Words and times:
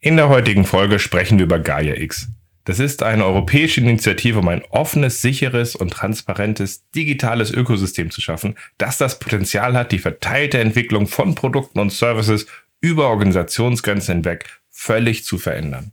In 0.00 0.16
der 0.16 0.28
heutigen 0.28 0.64
Folge 0.64 1.00
sprechen 1.00 1.38
wir 1.38 1.46
über 1.46 1.58
Gaia 1.58 1.96
X. 1.96 2.28
Das 2.64 2.78
ist 2.78 3.02
eine 3.02 3.24
europäische 3.24 3.80
Initiative, 3.80 4.38
um 4.38 4.46
ein 4.46 4.62
offenes, 4.70 5.22
sicheres 5.22 5.74
und 5.74 5.90
transparentes 5.90 6.88
digitales 6.90 7.50
Ökosystem 7.50 8.12
zu 8.12 8.20
schaffen, 8.20 8.54
das 8.76 8.96
das 8.96 9.18
Potenzial 9.18 9.76
hat, 9.76 9.90
die 9.90 9.98
verteilte 9.98 10.60
Entwicklung 10.60 11.08
von 11.08 11.34
Produkten 11.34 11.80
und 11.80 11.90
Services 11.90 12.46
über 12.80 13.08
Organisationsgrenzen 13.08 14.14
hinweg 14.14 14.60
völlig 14.70 15.24
zu 15.24 15.36
verändern. 15.36 15.90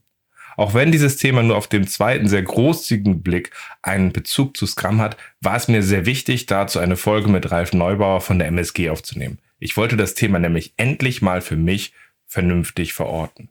Auch 0.55 0.75
wenn 0.75 0.91
dieses 0.91 1.17
Thema 1.17 1.41
nur 1.41 1.57
auf 1.57 1.67
dem 1.67 1.87
zweiten 1.87 2.27
sehr 2.27 2.43
großzügigen 2.43 3.23
Blick 3.23 3.49
einen 3.81 4.13
Bezug 4.13 4.55
zu 4.55 4.67
Scrum 4.67 5.01
hat, 5.01 5.17
war 5.41 5.55
es 5.55 5.67
mir 5.67 5.81
sehr 5.81 6.05
wichtig, 6.05 6.45
dazu 6.45 6.77
eine 6.77 6.95
Folge 6.95 7.29
mit 7.29 7.51
Ralf 7.51 7.73
Neubauer 7.73 8.21
von 8.21 8.37
der 8.37 8.49
MSG 8.49 8.91
aufzunehmen. 8.91 9.39
Ich 9.57 9.77
wollte 9.77 9.97
das 9.97 10.13
Thema 10.13 10.37
nämlich 10.37 10.75
endlich 10.77 11.23
mal 11.23 11.41
für 11.41 11.57
mich 11.57 11.93
vernünftig 12.27 12.93
verorten. 12.93 13.49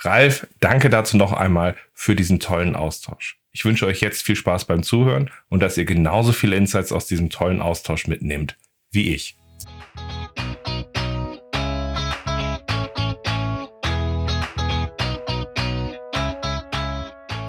Ralf, 0.00 0.46
danke 0.60 0.90
dazu 0.90 1.16
noch 1.16 1.32
einmal 1.32 1.74
für 1.92 2.14
diesen 2.14 2.38
tollen 2.38 2.76
Austausch. 2.76 3.38
Ich 3.50 3.64
wünsche 3.64 3.86
euch 3.86 4.00
jetzt 4.00 4.22
viel 4.22 4.36
Spaß 4.36 4.66
beim 4.66 4.84
Zuhören 4.84 5.30
und 5.48 5.60
dass 5.60 5.76
ihr 5.76 5.84
genauso 5.84 6.32
viele 6.32 6.54
Insights 6.54 6.92
aus 6.92 7.06
diesem 7.06 7.30
tollen 7.30 7.60
Austausch 7.60 8.06
mitnehmt 8.06 8.56
wie 8.90 9.12
ich. 9.12 9.36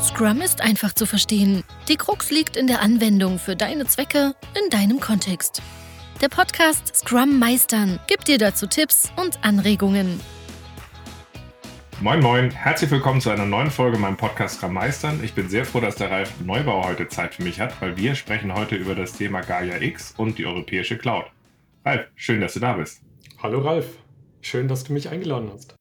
Scrum 0.01 0.41
ist 0.41 0.61
einfach 0.61 0.93
zu 0.93 1.05
verstehen. 1.05 1.63
Die 1.87 1.95
Krux 1.95 2.29
liegt 2.29 2.57
in 2.57 2.67
der 2.67 2.81
Anwendung 2.81 3.39
für 3.39 3.55
deine 3.55 3.85
Zwecke 3.85 4.33
in 4.61 4.69
deinem 4.69 4.99
Kontext. 4.99 5.61
Der 6.19 6.27
Podcast 6.27 6.93
Scrum 6.93 7.39
Meistern 7.39 7.99
gibt 8.07 8.27
dir 8.27 8.37
dazu 8.37 8.67
Tipps 8.67 9.13
und 9.15 9.41
Anregungen. 9.45 10.19
Moin 12.01 12.21
Moin, 12.21 12.49
herzlich 12.51 12.89
willkommen 12.91 13.19
zu 13.19 13.29
einer 13.29 13.45
neuen 13.45 13.71
Folge 13.71 13.97
meinem 13.97 14.15
Podcast 14.15 14.55
Scrum 14.55 14.73
Meistern. 14.73 15.19
Ich 15.21 15.33
bin 15.33 15.49
sehr 15.49 15.65
froh, 15.65 15.81
dass 15.81 15.97
der 15.97 16.09
Ralf 16.09 16.31
Neubauer 16.39 16.85
heute 16.85 17.09
Zeit 17.09 17.35
für 17.35 17.43
mich 17.43 17.59
hat, 17.59 17.81
weil 17.81 17.97
wir 17.97 18.15
sprechen 18.15 18.55
heute 18.55 18.77
über 18.77 18.95
das 18.95 19.11
Thema 19.11 19.41
Gaia 19.41 19.81
X 19.81 20.13
und 20.15 20.37
die 20.37 20.45
europäische 20.45 20.97
Cloud. 20.97 21.25
Ralf, 21.83 22.07
schön, 22.15 22.39
dass 22.39 22.53
du 22.53 22.61
da 22.61 22.71
bist. 22.73 23.01
Hallo 23.43 23.59
Ralf, 23.59 23.85
schön, 24.39 24.69
dass 24.69 24.85
du 24.85 24.93
mich 24.93 25.09
eingeladen 25.09 25.51
hast. 25.53 25.75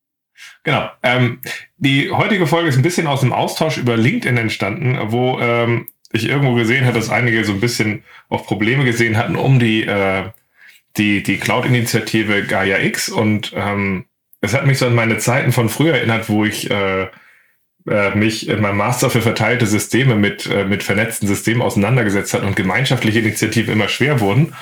Genau. 0.64 0.91
Ähm, 1.05 1.41
die 1.77 2.10
heutige 2.10 2.48
Folge 2.48 2.69
ist 2.69 2.77
ein 2.77 2.82
bisschen 2.82 3.06
aus 3.06 3.20
dem 3.20 3.32
Austausch 3.32 3.78
über 3.78 3.97
LinkedIn 3.97 4.38
entstanden, 4.38 4.98
wo 5.12 5.38
ähm, 5.38 5.86
ich 6.10 6.28
irgendwo 6.28 6.55
gesehen 6.55 6.84
habe, 6.84 6.98
dass 6.98 7.10
einige 7.10 7.44
so 7.44 7.53
ein 7.53 7.60
bisschen 7.60 8.03
auf 8.28 8.44
Probleme 8.44 8.84
gesehen 8.84 9.16
hatten 9.16 9.36
um 9.36 9.60
die, 9.60 9.84
äh, 9.84 10.30
die, 10.97 11.22
die 11.22 11.38
Cloud-Initiative 11.38 12.42
Gaia 12.42 12.80
X 12.80 13.08
und 13.08 13.53
ähm, 13.55 14.06
es 14.41 14.55
hat 14.55 14.67
mich 14.67 14.78
so 14.78 14.86
an 14.86 14.94
meine 14.94 15.19
Zeiten 15.19 15.53
von 15.53 15.69
früher 15.69 15.94
erinnert, 15.94 16.28
wo 16.28 16.44
ich 16.44 16.70
äh, 16.70 17.08
äh, 17.89 18.14
mich 18.14 18.48
in 18.48 18.61
meinem 18.61 18.77
Master 18.77 19.11
für 19.11 19.22
verteilte 19.22 19.67
Systeme 19.67 20.14
mit, 20.14 20.47
äh, 20.47 20.64
mit 20.64 20.83
vernetzten 20.83 21.27
Systemen 21.27 21.62
auseinandergesetzt 21.62 22.34
hat 22.34 22.42
und 22.42 22.56
gemeinschaftliche 22.56 23.20
Initiativen 23.20 23.72
immer 23.72 23.89
schwer 23.89 24.20
wurden. 24.20 24.55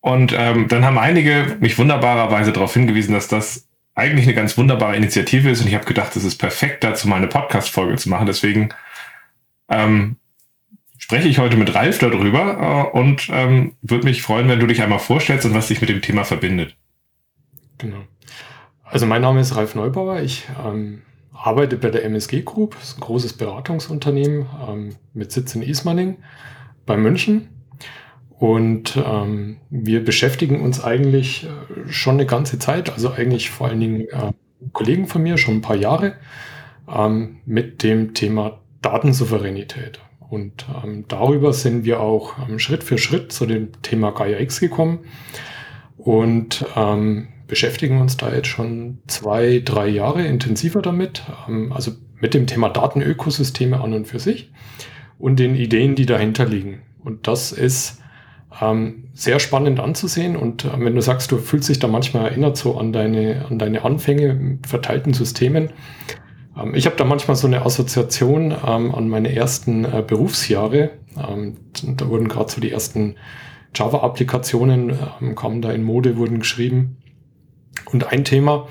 Und 0.00 0.34
ähm, 0.36 0.68
dann 0.68 0.84
haben 0.84 0.98
einige 0.98 1.56
mich 1.60 1.78
wunderbarerweise 1.78 2.52
darauf 2.52 2.74
hingewiesen, 2.74 3.14
dass 3.14 3.28
das 3.28 3.68
eigentlich 3.94 4.26
eine 4.26 4.34
ganz 4.34 4.58
wunderbare 4.58 4.96
Initiative 4.96 5.48
ist. 5.48 5.60
Und 5.62 5.68
ich 5.68 5.74
habe 5.74 5.86
gedacht, 5.86 6.14
das 6.16 6.24
ist 6.24 6.36
perfekt 6.36 6.84
dazu, 6.84 7.08
meine 7.08 7.28
Podcast-Folge 7.28 7.96
zu 7.96 8.10
machen. 8.10 8.26
Deswegen 8.26 8.70
ähm, 9.68 10.16
spreche 10.98 11.28
ich 11.28 11.38
heute 11.38 11.56
mit 11.56 11.74
Ralf 11.74 11.98
darüber 11.98 12.90
äh, 12.92 12.98
und 12.98 13.28
ähm, 13.30 13.76
würde 13.82 14.04
mich 14.04 14.22
freuen, 14.22 14.48
wenn 14.48 14.60
du 14.60 14.66
dich 14.66 14.82
einmal 14.82 14.98
vorstellst 14.98 15.46
und 15.46 15.54
was 15.54 15.68
dich 15.68 15.80
mit 15.80 15.90
dem 15.90 16.02
Thema 16.02 16.24
verbindet. 16.24 16.76
Genau. 17.78 18.04
Also 18.84 19.06
mein 19.06 19.22
Name 19.22 19.40
ist 19.40 19.56
Ralf 19.56 19.74
Neubauer. 19.74 20.20
Ich 20.20 20.44
ähm, 20.64 21.02
arbeite 21.32 21.76
bei 21.76 21.90
der 21.90 22.04
MSG 22.04 22.42
Group. 22.42 22.76
Das 22.78 22.90
ist 22.90 22.98
ein 22.98 23.00
großes 23.00 23.32
Beratungsunternehmen 23.34 24.46
ähm, 24.68 24.96
mit 25.14 25.32
Sitz 25.32 25.54
in 25.54 25.62
Ismaning 25.62 26.18
bei 26.86 26.96
München. 26.96 27.48
Und 28.38 28.96
ähm, 28.96 29.58
wir 29.70 30.04
beschäftigen 30.04 30.60
uns 30.60 30.84
eigentlich 30.84 31.44
äh, 31.44 31.90
schon 31.90 32.14
eine 32.14 32.26
ganze 32.26 32.58
Zeit, 32.58 32.90
also 32.90 33.10
eigentlich 33.10 33.50
vor 33.50 33.68
allen 33.68 33.80
Dingen 33.80 34.00
äh, 34.02 34.32
Kollegen 34.72 35.06
von 35.06 35.22
mir 35.22 35.38
schon 35.38 35.56
ein 35.56 35.62
paar 35.62 35.76
Jahre, 35.76 36.14
ähm, 36.88 37.36
mit 37.46 37.82
dem 37.82 38.12
Thema 38.12 38.60
Datensouveränität. 38.82 40.00
Und 40.28 40.66
ähm, 40.84 41.04
darüber 41.08 41.52
sind 41.52 41.84
wir 41.84 42.00
auch 42.00 42.34
ähm, 42.46 42.58
Schritt 42.58 42.84
für 42.84 42.98
Schritt 42.98 43.32
zu 43.32 43.46
dem 43.46 43.70
Thema 43.82 44.10
Gaia 44.10 44.40
X 44.40 44.60
gekommen. 44.60 45.00
Und 45.96 46.66
ähm, 46.76 47.28
beschäftigen 47.54 48.00
uns 48.00 48.16
da 48.16 48.34
jetzt 48.34 48.48
schon 48.48 48.98
zwei, 49.06 49.62
drei 49.64 49.86
Jahre 49.86 50.26
intensiver 50.26 50.82
damit, 50.82 51.22
ähm, 51.48 51.72
also 51.72 51.92
mit 52.20 52.34
dem 52.34 52.48
Thema 52.48 52.68
Datenökosysteme 52.68 53.80
an 53.80 53.92
und 53.92 54.08
für 54.08 54.18
sich 54.18 54.50
und 55.20 55.38
den 55.38 55.54
Ideen, 55.54 55.94
die 55.94 56.04
dahinter 56.04 56.46
liegen. 56.46 56.82
Und 57.04 57.28
das 57.28 57.52
ist 57.52 58.00
ähm, 58.60 59.04
sehr 59.12 59.38
spannend 59.38 59.78
anzusehen. 59.78 60.34
Und 60.34 60.64
äh, 60.64 60.70
wenn 60.78 60.96
du 60.96 61.00
sagst, 61.00 61.30
du 61.30 61.38
fühlst 61.38 61.68
dich 61.68 61.78
da 61.78 61.86
manchmal 61.86 62.24
erinnert 62.26 62.56
so 62.56 62.76
an 62.76 62.92
deine, 62.92 63.46
an 63.48 63.60
deine 63.60 63.84
Anfänge 63.84 64.34
mit 64.34 64.66
verteilten 64.66 65.14
Systemen, 65.14 65.70
ähm, 66.60 66.74
ich 66.74 66.86
habe 66.86 66.96
da 66.96 67.04
manchmal 67.04 67.36
so 67.36 67.46
eine 67.46 67.64
Assoziation 67.64 68.50
ähm, 68.66 68.92
an 68.92 69.08
meine 69.08 69.32
ersten 69.32 69.84
äh, 69.84 70.02
Berufsjahre. 70.04 70.90
Ähm, 71.16 71.58
da 71.96 72.08
wurden 72.08 72.26
gerade 72.26 72.50
so 72.50 72.60
die 72.60 72.72
ersten 72.72 73.14
Java-Applikationen, 73.76 74.98
ähm, 75.20 75.36
kamen 75.36 75.62
da 75.62 75.70
in 75.70 75.84
Mode, 75.84 76.16
wurden 76.16 76.40
geschrieben. 76.40 76.96
Und 77.94 78.10
ein 78.10 78.24
Thema, 78.24 78.66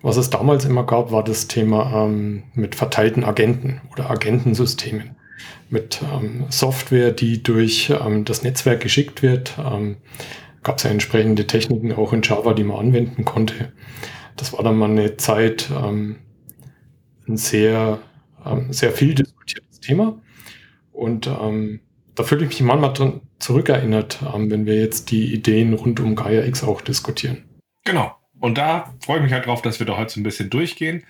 was 0.00 0.16
es 0.16 0.30
damals 0.30 0.64
immer 0.64 0.86
gab, 0.86 1.10
war 1.10 1.24
das 1.24 1.48
Thema 1.48 2.04
ähm, 2.06 2.44
mit 2.54 2.76
verteilten 2.76 3.24
Agenten 3.24 3.80
oder 3.90 4.08
Agentensystemen. 4.08 5.16
Mit 5.70 6.00
ähm, 6.02 6.44
Software, 6.50 7.10
die 7.10 7.42
durch 7.42 7.90
ähm, 7.90 8.24
das 8.24 8.44
Netzwerk 8.44 8.80
geschickt 8.80 9.22
wird. 9.22 9.58
Ähm, 9.58 9.96
gab 10.62 10.76
es 10.76 10.84
ja 10.84 10.90
entsprechende 10.90 11.48
Techniken 11.48 11.92
auch 11.92 12.12
in 12.12 12.22
Java, 12.22 12.54
die 12.54 12.62
man 12.62 12.78
anwenden 12.78 13.24
konnte. 13.24 13.72
Das 14.36 14.52
war 14.52 14.62
dann 14.62 14.78
mal 14.78 14.88
eine 14.88 15.16
Zeit 15.16 15.68
ähm, 15.76 16.20
ein 17.26 17.36
sehr, 17.36 17.98
ähm, 18.46 18.72
sehr 18.72 18.92
viel 18.92 19.16
diskutiertes 19.16 19.80
Thema. 19.80 20.20
Und 20.92 21.26
da 21.26 22.24
fühle 22.24 22.44
ich 22.44 22.50
mich 22.50 22.60
manchmal 22.60 22.92
dran 22.92 23.22
zurückerinnert, 23.38 24.18
wenn 24.36 24.66
wir 24.66 24.78
jetzt 24.78 25.10
die 25.10 25.32
Ideen 25.32 25.72
rund 25.72 25.98
um 25.98 26.14
Gaia 26.14 26.44
X 26.44 26.62
auch 26.62 26.82
diskutieren. 26.82 27.44
Genau. 27.84 28.19
Und 28.40 28.58
da 28.58 28.94
freue 29.00 29.18
ich 29.18 29.24
mich 29.24 29.32
halt 29.32 29.46
drauf, 29.46 29.62
dass 29.62 29.78
wir 29.78 29.86
da 29.86 29.96
heute 29.96 30.12
so 30.12 30.20
ein 30.20 30.24
bisschen 30.24 30.50
durchgehen. 30.50 31.04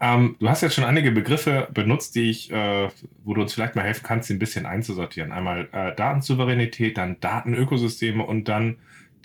Ähm, 0.00 0.36
du 0.38 0.48
hast 0.48 0.60
jetzt 0.60 0.74
schon 0.74 0.84
einige 0.84 1.12
Begriffe 1.12 1.68
benutzt, 1.72 2.14
die 2.14 2.30
ich, 2.30 2.50
äh, 2.50 2.88
wo 3.24 3.34
du 3.34 3.40
uns 3.40 3.54
vielleicht 3.54 3.74
mal 3.74 3.82
helfen 3.84 4.02
kannst, 4.04 4.28
sie 4.28 4.34
ein 4.34 4.38
bisschen 4.38 4.66
einzusortieren. 4.66 5.32
Einmal 5.32 5.68
äh, 5.72 5.94
Datensouveränität, 5.94 6.98
dann 6.98 7.18
Datenökosysteme 7.20 8.24
und 8.24 8.48
dann 8.48 8.76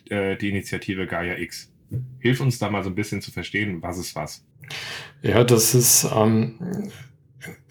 äh, 0.09 0.38
die 0.38 0.50
Initiative 0.50 1.08
Gaia 1.08 1.38
X. 1.38 1.72
Hilf 2.19 2.40
uns 2.40 2.59
da 2.59 2.69
mal 2.69 2.84
so 2.84 2.90
ein 2.90 2.96
bisschen 2.96 3.22
zu 3.22 3.31
verstehen, 3.31 3.81
was 3.81 3.98
ist 3.98 4.16
was. 4.16 4.46
Ja, 5.22 5.44
das 5.44 5.74
ist 5.74 6.08
ähm, 6.16 6.59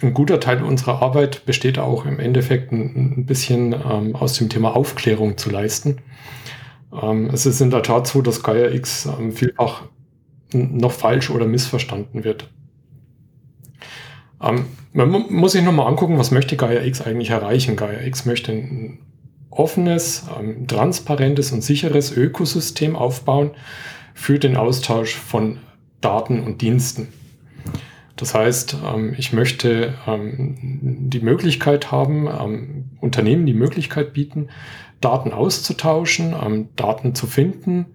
ein 0.02 0.12
guter 0.12 0.40
Teil 0.40 0.62
unserer 0.62 1.00
Arbeit 1.00 1.46
besteht 1.46 1.78
auch 1.78 2.04
im 2.04 2.18
Endeffekt 2.18 2.72
ein, 2.72 3.18
ein 3.18 3.26
bisschen 3.26 3.72
ähm, 3.72 4.16
aus 4.16 4.34
dem 4.34 4.48
Thema 4.48 4.74
Aufklärung 4.74 5.38
zu 5.38 5.50
leisten. 5.50 5.98
Ähm, 6.92 7.30
es 7.32 7.46
ist 7.46 7.60
in 7.60 7.70
der 7.70 7.82
Tat 7.82 8.06
so, 8.06 8.22
dass 8.22 8.42
Gaia 8.42 8.70
X 8.70 9.06
ähm, 9.06 9.32
vielfach 9.32 9.82
noch 10.52 10.92
falsch 10.92 11.30
oder 11.30 11.46
missverstanden 11.46 12.24
wird. 12.24 12.48
Ähm, 14.42 14.66
man 14.92 15.10
muss 15.10 15.52
sich 15.52 15.62
nochmal 15.62 15.86
angucken, 15.86 16.18
was 16.18 16.30
möchte 16.30 16.56
Gaia 16.56 16.82
X 16.82 17.02
eigentlich 17.02 17.30
erreichen. 17.30 17.76
Gaia 17.76 18.00
X 18.02 18.24
möchte 18.24 18.52
ein 18.52 18.98
offenes, 19.50 20.26
ähm, 20.38 20.66
transparentes 20.66 21.52
und 21.52 21.62
sicheres 21.62 22.16
Ökosystem 22.16 22.96
aufbauen 22.96 23.50
für 24.14 24.38
den 24.38 24.56
Austausch 24.56 25.14
von 25.14 25.58
Daten 26.00 26.40
und 26.40 26.62
Diensten. 26.62 27.08
Das 28.18 28.34
heißt, 28.34 28.76
ähm, 28.84 29.14
ich 29.16 29.32
möchte 29.32 29.94
ähm, 30.06 30.56
die 31.08 31.20
Möglichkeit 31.20 31.90
haben, 31.90 32.26
ähm, 32.26 32.90
Unternehmen 33.00 33.46
die 33.46 33.54
Möglichkeit 33.54 34.12
bieten, 34.12 34.48
Daten 35.00 35.32
auszutauschen, 35.32 36.34
Daten 36.74 37.14
zu 37.14 37.28
finden 37.28 37.86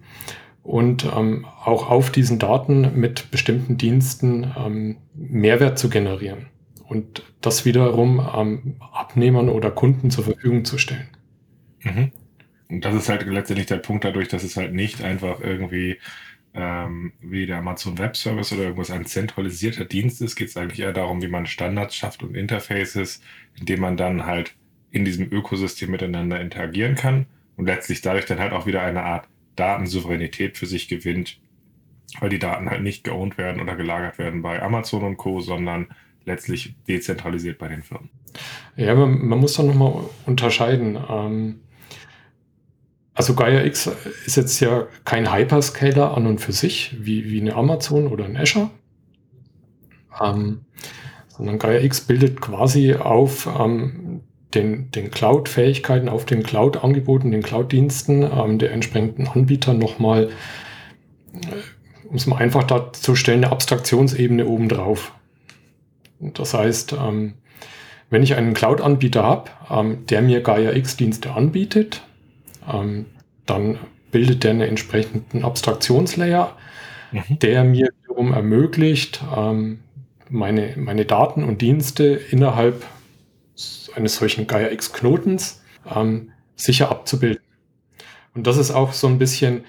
und 0.62 1.06
auch 1.12 1.90
auf 1.90 2.08
diesen 2.08 2.38
Daten 2.38 2.98
mit 2.98 3.30
bestimmten 3.30 3.76
Diensten 3.76 4.96
Mehrwert 5.12 5.78
zu 5.78 5.90
generieren 5.90 6.46
und 6.88 7.22
das 7.42 7.66
wiederum 7.66 8.20
Abnehmern 8.20 9.50
oder 9.50 9.70
Kunden 9.70 10.10
zur 10.10 10.24
Verfügung 10.24 10.64
zu 10.64 10.78
stellen. 10.78 11.08
Mhm. 11.82 12.12
Und 12.70 12.86
das 12.86 12.94
ist 12.94 13.10
halt 13.10 13.26
letztendlich 13.26 13.66
der 13.66 13.76
Punkt 13.76 14.04
dadurch, 14.04 14.28
dass 14.28 14.42
es 14.42 14.56
halt 14.56 14.72
nicht 14.72 15.04
einfach 15.04 15.40
irgendwie 15.42 15.98
ähm, 16.54 17.12
wie 17.20 17.46
der 17.46 17.58
Amazon 17.58 17.98
Web 17.98 18.16
Service 18.16 18.52
oder 18.52 18.62
irgendwas 18.62 18.90
ein 18.90 19.06
zentralisierter 19.06 19.84
Dienst 19.84 20.22
ist, 20.22 20.36
geht 20.36 20.48
es 20.48 20.56
eigentlich 20.56 20.80
eher 20.80 20.92
darum, 20.92 21.20
wie 21.20 21.28
man 21.28 21.46
Standards 21.46 21.96
schafft 21.96 22.22
und 22.22 22.36
Interfaces, 22.36 23.20
indem 23.58 23.80
man 23.80 23.96
dann 23.96 24.24
halt 24.24 24.54
in 24.90 25.04
diesem 25.04 25.30
Ökosystem 25.32 25.90
miteinander 25.90 26.40
interagieren 26.40 26.94
kann 26.94 27.26
und 27.56 27.66
letztlich 27.66 28.00
dadurch 28.00 28.26
dann 28.26 28.38
halt 28.38 28.52
auch 28.52 28.66
wieder 28.66 28.82
eine 28.82 29.02
Art 29.02 29.28
Datensouveränität 29.56 30.56
für 30.56 30.66
sich 30.66 30.88
gewinnt, 30.88 31.40
weil 32.20 32.30
die 32.30 32.38
Daten 32.38 32.70
halt 32.70 32.82
nicht 32.82 33.02
geowned 33.02 33.36
werden 33.36 33.60
oder 33.60 33.74
gelagert 33.74 34.18
werden 34.18 34.42
bei 34.42 34.62
Amazon 34.62 35.02
und 35.02 35.16
Co., 35.16 35.40
sondern 35.40 35.88
letztlich 36.24 36.74
dezentralisiert 36.86 37.58
bei 37.58 37.68
den 37.68 37.82
Firmen. 37.82 38.10
Ja, 38.76 38.94
man, 38.94 39.26
man 39.26 39.38
muss 39.38 39.54
da 39.54 39.62
nochmal 39.62 40.04
unterscheiden. 40.26 40.98
Ähm, 41.08 41.60
also 43.14 43.34
Gaia 43.34 43.64
X 43.64 43.90
ist 44.26 44.36
jetzt 44.36 44.58
ja 44.60 44.86
kein 45.04 45.32
Hyperscaler 45.32 46.16
an 46.16 46.26
und 46.26 46.40
für 46.40 46.52
sich, 46.52 46.96
wie, 46.98 47.30
wie 47.30 47.40
eine 47.40 47.54
Amazon 47.54 48.08
oder 48.08 48.24
ein 48.24 48.36
Azure, 48.36 48.70
ähm, 50.20 50.62
sondern 51.28 51.58
Gaia 51.58 51.80
X 51.80 52.02
bildet 52.02 52.40
quasi 52.40 52.94
auf 52.94 53.48
ähm, 53.58 54.22
den, 54.54 54.90
den 54.90 55.10
Cloud-Fähigkeiten, 55.10 56.08
auf 56.08 56.26
den 56.26 56.42
Cloud-Angeboten, 56.42 57.30
den 57.30 57.42
Cloud-Diensten 57.42 58.22
ähm, 58.22 58.58
der 58.58 58.72
entsprechenden 58.72 59.28
Anbieter 59.28 59.74
nochmal, 59.74 60.30
äh, 61.34 62.08
um 62.08 62.16
es 62.16 62.26
mal 62.26 62.38
einfach 62.38 62.64
darzustellen, 62.64 63.44
eine 63.44 63.52
Abstraktionsebene 63.52 64.46
obendrauf. 64.46 65.12
Das 66.18 66.54
heißt, 66.54 66.94
ähm, 66.94 67.34
wenn 68.10 68.22
ich 68.22 68.34
einen 68.34 68.54
Cloud-Anbieter 68.54 69.22
habe, 69.22 69.50
ähm, 69.70 70.06
der 70.06 70.22
mir 70.22 70.42
Gaia 70.42 70.72
X-Dienste 70.72 71.32
anbietet, 71.32 72.02
ähm, 72.72 73.06
dann 73.46 73.78
bildet 74.10 74.44
der 74.44 74.52
einen 74.52 74.60
entsprechenden 74.62 75.44
Abstraktionslayer, 75.44 76.56
mhm. 77.12 77.38
der 77.40 77.64
mir 77.64 77.90
wiederum 78.02 78.32
ermöglicht, 78.32 79.22
ähm, 79.36 79.80
meine, 80.30 80.74
meine 80.76 81.04
Daten 81.04 81.44
und 81.44 81.60
Dienste 81.60 82.04
innerhalb 82.30 82.84
eines 83.94 84.16
solchen 84.16 84.46
Gaia 84.46 84.70
X-Knotens 84.70 85.62
ähm, 85.94 86.32
sicher 86.56 86.90
abzubilden. 86.90 87.42
Und 88.34 88.46
das 88.46 88.56
ist 88.56 88.70
auch 88.70 88.92
so 88.92 89.06
ein 89.06 89.18
bisschen, 89.18 89.64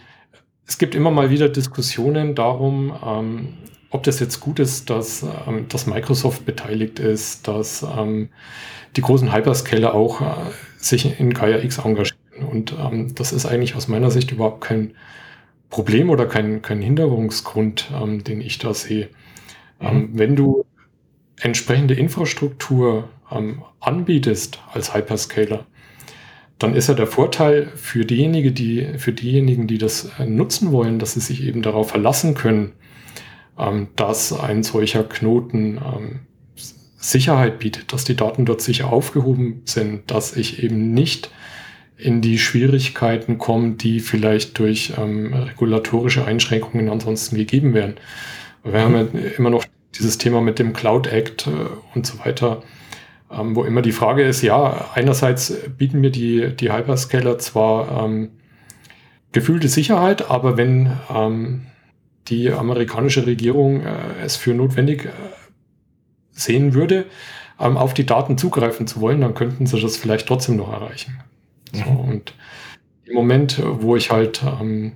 es 0.68 0.78
gibt 0.78 0.96
immer 0.96 1.12
mal 1.12 1.30
wieder 1.30 1.50
Diskussionen 1.50 2.36
darum, 2.36 2.96
ähm, 3.06 3.54
ob 3.92 4.04
das 4.04 4.20
jetzt 4.20 4.40
gut 4.40 4.60
ist, 4.60 4.90
dass, 4.90 5.24
ähm, 5.48 5.68
dass 5.70 5.86
Microsoft 5.86 6.46
beteiligt 6.46 7.00
ist, 7.00 7.48
dass 7.48 7.84
ähm, 7.84 8.30
die 8.96 9.02
großen 9.02 9.34
Hyperscaler 9.34 9.94
auch 9.94 10.22
äh, 10.22 10.26
sich 10.78 11.20
in 11.20 11.34
Gaia 11.34 11.60
X 11.60 11.78
engagieren. 11.78 12.15
Und 12.50 12.74
ähm, 12.74 13.14
das 13.16 13.34
ist 13.34 13.46
eigentlich 13.46 13.76
aus 13.76 13.88
meiner 13.88 14.12
Sicht 14.12 14.32
überhaupt 14.32 14.62
kein 14.62 14.94
Problem 15.70 16.10
oder 16.10 16.26
kein, 16.26 16.62
kein 16.62 16.82
Hinderungsgrund, 16.82 17.92
ähm, 17.94 18.24
den 18.24 18.42
ich 18.42 18.58
da 18.58 18.74
sehe. 18.74 19.10
Ähm, 19.82 19.98
mhm. 19.98 20.10
wenn 20.14 20.36
du 20.36 20.66
entsprechende 21.42 21.96
Infrastruktur 21.96 23.10
ähm, 23.32 23.62
anbietest 23.80 24.60
als 24.74 24.94
Hyperscaler, 24.94 25.66
dann 26.60 26.74
ist 26.74 26.88
ja 26.88 26.94
der 26.94 27.08
Vorteil 27.08 27.72
für 27.76 28.06
diejenigen, 28.06 28.54
die, 28.54 28.98
für 28.98 29.12
diejenigen, 29.12 29.68
die 29.68 29.78
das 29.78 30.12
äh, 30.20 30.26
nutzen 30.26 30.72
wollen, 30.72 31.00
dass 31.00 31.14
sie 31.14 31.20
sich 31.20 31.44
eben 31.44 31.62
darauf 31.62 31.90
verlassen 31.90 32.34
können, 32.34 32.72
ähm, 33.60 33.90
dass 33.96 34.32
ein 34.32 34.64
solcher 34.64 35.04
Knoten 35.04 35.78
ähm, 35.78 36.20
Sicherheit 36.96 37.60
bietet, 37.60 37.94
dass 37.94 38.04
die 38.04 38.16
Daten 38.16 38.46
dort 38.46 38.62
sicher 38.62 38.92
aufgehoben 38.92 39.62
sind, 39.66 40.10
dass 40.10 40.36
ich 40.36 40.64
eben 40.64 40.94
nicht 40.94 41.30
in 41.98 42.22
die 42.22 42.38
Schwierigkeiten 42.38 43.38
komme, 43.38 43.72
die 43.72 44.00
vielleicht 44.00 44.60
durch 44.60 44.94
ähm, 44.98 45.34
regulatorische 45.34 46.26
Einschränkungen 46.26 46.90
ansonsten 46.90 47.38
gegeben 47.38 47.74
werden. 47.74 47.96
Wir 48.64 48.82
haben 48.82 48.96
ja 48.96 49.08
immer 49.38 49.50
noch 49.50 49.66
dieses 49.98 50.18
Thema 50.18 50.42
mit 50.42 50.60
dem 50.60 50.74
Cloud 50.74 51.08
Act 51.08 51.48
äh, 51.48 51.52
und 51.94 52.06
so 52.06 52.20
weiter, 52.20 52.64
ähm, 53.32 53.56
wo 53.56 53.64
immer 53.64 53.82
die 53.82 53.92
Frage 53.92 54.24
ist, 54.24 54.42
ja, 54.42 54.90
einerseits 54.94 55.54
bieten 55.78 56.02
mir 56.02 56.12
die, 56.12 56.56
die 56.56 56.72
Hyperscaler 56.72 57.38
zwar 57.38 58.06
ähm, 58.06 58.32
gefühlte 59.32 59.68
Sicherheit, 59.68 60.30
aber 60.30 60.58
wenn 60.58 60.92
ähm, 61.14 61.68
die 62.28 62.52
amerikanische 62.52 63.26
Regierung 63.26 63.82
äh, 63.82 64.24
es 64.24 64.36
für 64.36 64.54
notwendig 64.54 65.06
äh, 65.06 65.10
sehen 66.32 66.74
würde, 66.74 67.06
ähm, 67.60 67.78
auf 67.78 67.94
die 67.94 68.06
Daten 68.06 68.38
zugreifen 68.38 68.88
zu 68.88 69.00
wollen, 69.00 69.22
dann 69.22 69.34
könnten 69.34 69.66
sie 69.66 69.80
das 69.80 69.98
vielleicht 69.98 70.28
trotzdem 70.28 70.58
noch 70.58 70.72
erreichen. 70.74 71.20
So, 71.76 71.90
mhm. 71.90 72.00
und 72.00 72.34
im 73.06 73.14
Moment, 73.14 73.62
wo 73.64 73.96
ich 73.96 74.12
halt 74.12 74.44
ähm, 74.44 74.94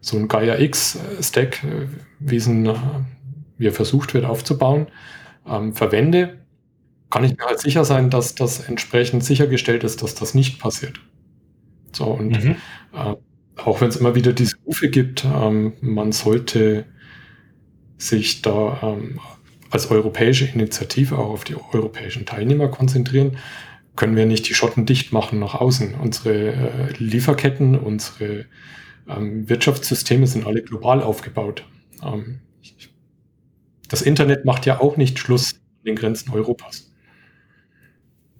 so 0.00 0.16
ein 0.16 0.28
Gaia 0.28 0.58
X 0.58 0.98
Stack, 1.20 1.64
äh, 1.64 1.86
wie 2.18 2.36
es 2.36 2.46
ein, 2.46 2.66
äh, 2.66 2.74
wie 3.56 3.66
er 3.66 3.72
versucht 3.72 4.14
wird 4.14 4.24
aufzubauen, 4.24 4.86
ähm, 5.46 5.74
verwende, 5.74 6.38
kann 7.10 7.24
ich 7.24 7.36
mir 7.36 7.46
halt 7.46 7.60
sicher 7.60 7.84
sein, 7.84 8.10
dass 8.10 8.34
das 8.34 8.60
entsprechend 8.68 9.24
sichergestellt 9.24 9.82
ist, 9.82 10.02
dass 10.02 10.14
das 10.14 10.34
nicht 10.34 10.60
passiert. 10.60 11.00
So, 11.92 12.04
und 12.04 12.44
mhm. 12.44 12.56
äh, 12.92 13.14
auch 13.56 13.80
wenn 13.80 13.88
es 13.88 13.96
immer 13.96 14.14
wieder 14.14 14.32
diese 14.32 14.56
Rufe 14.66 14.88
gibt, 14.88 15.24
ähm, 15.24 15.72
man 15.80 16.12
sollte 16.12 16.84
sich 17.96 18.42
da 18.42 18.78
ähm, 18.82 19.20
als 19.70 19.90
europäische 19.90 20.46
Initiative 20.46 21.18
auch 21.18 21.30
auf 21.30 21.44
die 21.44 21.56
europäischen 21.72 22.26
Teilnehmer 22.26 22.68
konzentrieren, 22.68 23.38
können 23.98 24.14
wir 24.14 24.26
nicht 24.26 24.48
die 24.48 24.54
Schotten 24.54 24.86
dicht 24.86 25.12
machen 25.12 25.40
nach 25.40 25.56
außen. 25.56 25.96
Unsere 25.96 26.52
äh, 26.52 26.92
Lieferketten, 26.98 27.76
unsere 27.76 28.46
ähm, 29.08 29.48
Wirtschaftssysteme 29.48 30.28
sind 30.28 30.46
alle 30.46 30.62
global 30.62 31.02
aufgebaut. 31.02 31.66
Ähm, 32.02 32.38
das 33.88 34.02
Internet 34.02 34.44
macht 34.44 34.66
ja 34.66 34.80
auch 34.80 34.96
nicht 34.96 35.18
Schluss 35.18 35.54
an 35.54 35.84
den 35.86 35.96
Grenzen 35.96 36.30
Europas. 36.32 36.92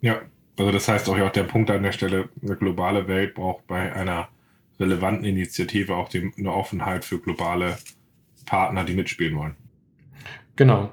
Ja, 0.01 0.21
also 0.57 0.71
das 0.71 0.87
heißt 0.87 1.09
auch 1.09 1.19
ja 1.19 1.27
auch 1.27 1.33
der 1.33 1.43
Punkt 1.43 1.71
an 1.73 1.83
der 1.83 1.93
Stelle, 1.93 2.29
eine 2.41 2.55
globale 2.55 3.09
Welt 3.09 3.35
braucht 3.35 3.67
bei 3.67 3.93
einer 3.93 4.29
relevanten 4.79 5.25
Initiative 5.25 5.97
auch 5.97 6.09
die, 6.09 6.31
eine 6.39 6.53
Offenheit 6.53 7.05
für 7.05 7.19
globale 7.19 7.79
Partner, 8.47 8.85
die 8.85 8.95
mitspielen 8.95 9.37
wollen. 9.37 9.57
Genau. 10.55 10.93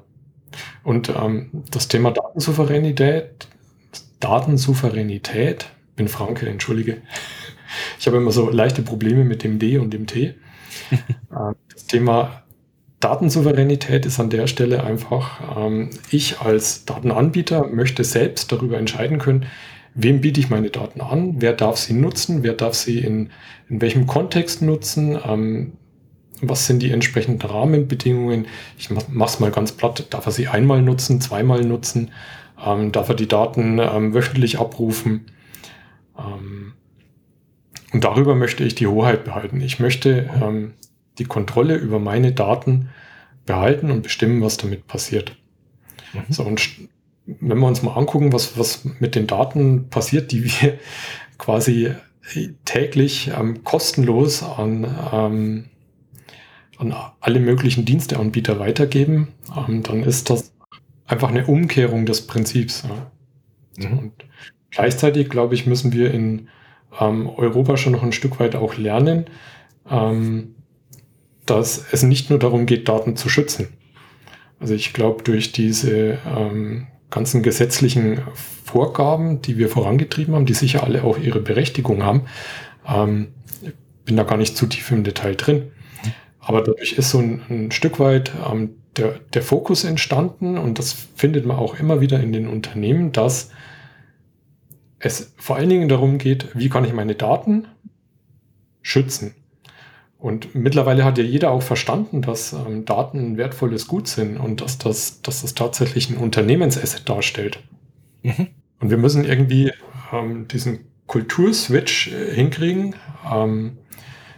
Und 0.83 1.09
ähm, 1.09 1.51
das 1.69 1.87
Thema 1.87 2.09
Datensouveränität, 2.09 3.47
Datensouveränität, 4.19 5.67
bin 5.95 6.07
Franke, 6.07 6.47
entschuldige. 6.47 7.01
Ich 7.99 8.07
habe 8.07 8.17
immer 8.17 8.31
so 8.31 8.49
leichte 8.49 8.83
Probleme 8.83 9.25
mit 9.25 9.43
dem 9.43 9.59
D 9.59 9.79
und 9.79 9.91
dem 9.93 10.07
T. 10.07 10.35
Ähm, 11.31 11.55
das 11.73 11.87
Thema 11.87 12.43
Datensouveränität 13.01 14.05
ist 14.05 14.19
an 14.19 14.29
der 14.29 14.47
Stelle 14.47 14.83
einfach, 14.83 15.57
ähm, 15.57 15.89
ich 16.09 16.39
als 16.39 16.85
Datenanbieter 16.85 17.67
möchte 17.67 18.03
selbst 18.03 18.51
darüber 18.51 18.77
entscheiden 18.77 19.19
können, 19.19 19.45
wem 19.93 20.21
biete 20.21 20.39
ich 20.39 20.49
meine 20.49 20.69
Daten 20.69 21.01
an, 21.01 21.35
wer 21.39 21.53
darf 21.53 21.77
sie 21.77 21.93
nutzen, 21.93 22.43
wer 22.43 22.53
darf 22.53 22.73
sie 22.73 22.99
in, 22.99 23.29
in 23.69 23.81
welchem 23.81 24.07
Kontext 24.07 24.61
nutzen, 24.61 25.19
ähm, 25.25 25.73
was 26.41 26.67
sind 26.67 26.81
die 26.81 26.91
entsprechenden 26.91 27.47
Rahmenbedingungen. 27.47 28.47
Ich 28.77 28.89
mache 28.89 29.29
es 29.29 29.39
mal 29.39 29.51
ganz 29.51 29.71
platt, 29.71 30.07
darf 30.09 30.25
er 30.25 30.31
sie 30.31 30.47
einmal 30.47 30.81
nutzen, 30.81 31.21
zweimal 31.21 31.63
nutzen, 31.63 32.11
ähm, 32.63 32.91
darf 32.91 33.09
er 33.09 33.15
die 33.15 33.27
Daten 33.27 33.79
ähm, 33.79 34.13
wöchentlich 34.13 34.59
abrufen. 34.59 35.25
Ähm, 36.17 36.73
und 37.93 38.03
darüber 38.03 38.35
möchte 38.35 38.63
ich 38.63 38.75
die 38.75 38.87
Hoheit 38.87 39.23
behalten. 39.23 39.61
Ich 39.61 39.79
möchte 39.79 40.29
ähm, 40.41 40.73
die 41.17 41.25
Kontrolle 41.25 41.75
über 41.75 41.99
meine 41.99 42.33
Daten 42.33 42.89
behalten 43.45 43.91
und 43.91 44.01
bestimmen, 44.01 44.41
was 44.41 44.57
damit 44.57 44.87
passiert. 44.87 45.37
Mhm. 46.13 46.33
So, 46.33 46.43
und 46.43 46.61
wenn 47.25 47.57
wir 47.57 47.67
uns 47.67 47.83
mal 47.83 47.95
angucken, 47.95 48.33
was, 48.33 48.57
was 48.57 48.85
mit 48.99 49.15
den 49.15 49.27
Daten 49.27 49.89
passiert, 49.89 50.31
die 50.31 50.45
wir 50.45 50.77
quasi 51.37 51.91
täglich 52.65 53.31
ähm, 53.37 53.63
kostenlos 53.63 54.41
an, 54.41 54.83
ähm, 55.13 55.65
an 56.77 56.95
alle 57.19 57.39
möglichen 57.39 57.85
Diensteanbieter 57.85 58.59
weitergeben, 58.59 59.27
ähm, 59.55 59.83
dann 59.83 60.01
ist 60.03 60.29
das 60.29 60.51
einfach 61.07 61.29
eine 61.29 61.45
Umkehrung 61.45 62.05
des 62.05 62.27
Prinzips. 62.27 62.83
Ja. 63.77 63.89
Mhm. 63.89 63.99
Und 63.99 64.13
gleichzeitig, 64.71 65.29
glaube 65.29 65.55
ich, 65.55 65.65
müssen 65.65 65.93
wir 65.93 66.13
in 66.13 66.49
ähm, 66.99 67.29
Europa 67.29 67.77
schon 67.77 67.93
noch 67.93 68.03
ein 68.03 68.11
Stück 68.11 68.39
weit 68.39 68.55
auch 68.55 68.77
lernen, 68.77 69.25
ähm, 69.89 70.55
dass 71.45 71.85
es 71.91 72.03
nicht 72.03 72.29
nur 72.29 72.39
darum 72.39 72.65
geht, 72.65 72.89
Daten 72.89 73.15
zu 73.15 73.29
schützen. 73.29 73.67
Also 74.59 74.73
ich 74.73 74.93
glaube, 74.93 75.23
durch 75.23 75.51
diese 75.51 76.17
ähm, 76.25 76.87
ganzen 77.11 77.43
gesetzlichen 77.43 78.21
Vorgaben, 78.33 79.41
die 79.41 79.57
wir 79.57 79.69
vorangetrieben 79.69 80.33
haben, 80.33 80.45
die 80.45 80.53
sicher 80.53 80.83
alle 80.83 81.03
auch 81.03 81.17
ihre 81.17 81.39
Berechtigung 81.39 82.03
haben. 82.03 82.23
Ähm, 82.87 83.27
bin 84.05 84.17
da 84.17 84.23
gar 84.23 84.37
nicht 84.37 84.57
zu 84.57 84.65
tief 84.67 84.91
im 84.91 85.03
Detail 85.03 85.35
drin. 85.35 85.71
Aber 86.39 86.61
dadurch 86.61 86.93
ist 86.93 87.09
so 87.09 87.19
ein, 87.19 87.41
ein 87.49 87.71
Stück 87.71 87.99
weit 87.99 88.31
ähm, 88.49 88.75
der, 88.97 89.19
der 89.33 89.41
Fokus 89.41 89.83
entstanden 89.83 90.57
und 90.57 90.79
das 90.79 90.93
findet 91.15 91.45
man 91.45 91.57
auch 91.57 91.79
immer 91.79 92.01
wieder 92.01 92.19
in 92.19 92.33
den 92.33 92.47
Unternehmen, 92.47 93.11
dass 93.11 93.49
es 94.99 95.33
vor 95.37 95.57
allen 95.57 95.69
Dingen 95.69 95.89
darum 95.89 96.17
geht, 96.17 96.47
wie 96.55 96.69
kann 96.69 96.85
ich 96.85 96.93
meine 96.93 97.15
Daten 97.15 97.67
schützen. 98.81 99.35
Und 100.17 100.55
mittlerweile 100.55 101.03
hat 101.03 101.17
ja 101.17 101.23
jeder 101.23 101.51
auch 101.51 101.61
verstanden, 101.61 102.21
dass 102.21 102.53
ähm, 102.53 102.85
Daten 102.85 103.19
ein 103.19 103.37
wertvolles 103.37 103.87
Gut 103.87 104.07
sind 104.07 104.37
und 104.37 104.61
dass 104.61 104.77
das, 104.77 105.21
dass 105.21 105.41
das 105.41 105.53
tatsächlich 105.53 106.09
ein 106.09 106.17
Unternehmensasset 106.17 107.07
darstellt. 107.07 107.59
Mhm. 108.23 108.47
Und 108.79 108.89
wir 108.89 108.97
müssen 108.97 109.23
irgendwie 109.23 109.71
ähm, 110.11 110.47
diesen 110.47 110.79
Kulturswitch 111.05 112.07
äh, 112.07 112.33
hinkriegen. 112.33 112.95
Ähm, 113.31 113.77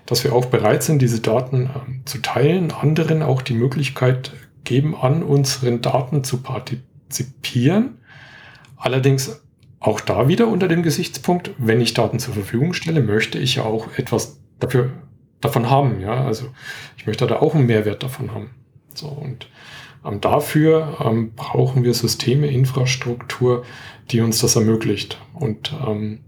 dass 0.08 0.24
wir 0.24 0.34
auch 0.34 0.46
bereit 0.46 0.84
sind, 0.84 1.02
diese 1.02 1.20
Daten 1.20 1.70
ähm, 1.76 2.02
zu 2.06 2.20
teilen, 2.20 2.72
anderen 2.72 3.22
auch 3.22 3.44
die 3.44 3.54
Möglichkeit 3.54 4.32
geben, 4.68 4.96
an 4.96 5.24
unseren 5.24 5.82
Daten 5.82 6.24
zu 6.24 6.42
partizipieren. 6.44 7.98
Allerdings 8.76 9.42
auch 9.80 10.02
da 10.02 10.28
wieder 10.28 10.48
unter 10.48 10.68
dem 10.68 10.84
Gesichtspunkt, 10.84 11.52
wenn 11.58 11.82
ich 11.82 11.94
Daten 11.94 12.20
zur 12.20 12.34
Verfügung 12.34 12.74
stelle, 12.74 13.02
möchte 13.02 13.40
ich 13.40 13.56
ja 13.56 13.64
auch 13.64 13.98
etwas 13.98 14.40
dafür, 14.60 14.92
davon 15.40 15.70
haben. 15.70 16.02
Ja, 16.02 16.26
also 16.26 16.48
ich 16.98 17.08
möchte 17.08 17.26
da 17.28 17.38
auch 17.38 17.56
einen 17.56 17.66
Mehrwert 17.66 18.04
davon 18.04 18.34
haben. 18.34 18.52
So 18.94 19.08
und 19.08 19.50
ähm, 20.06 20.20
dafür 20.22 20.98
ähm, 21.04 21.34
brauchen 21.36 21.84
wir 21.84 21.94
Systeme, 21.94 22.48
Infrastruktur, 22.48 23.66
die 24.12 24.22
uns 24.22 24.40
das 24.40 24.56
ermöglicht. 24.56 25.20
Und 25.34 25.74
ähm, 25.88 26.20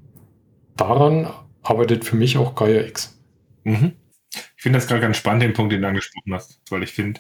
daran 0.78 1.30
arbeitet 1.62 2.06
für 2.06 2.16
mich 2.16 2.38
auch 2.38 2.56
Gaia 2.56 2.82
X. 2.82 3.20
Mhm. 3.64 3.94
Ich 4.32 4.64
finde 4.64 4.78
das 4.78 4.88
gerade 4.88 5.02
ganz 5.02 5.18
spannend, 5.18 5.44
den 5.44 5.54
Punkt, 5.54 5.74
den 5.74 5.82
du 5.82 5.88
angesprochen 5.88 6.34
hast, 6.34 6.62
weil 6.70 6.84
ich 6.84 6.92
finde, 6.92 7.20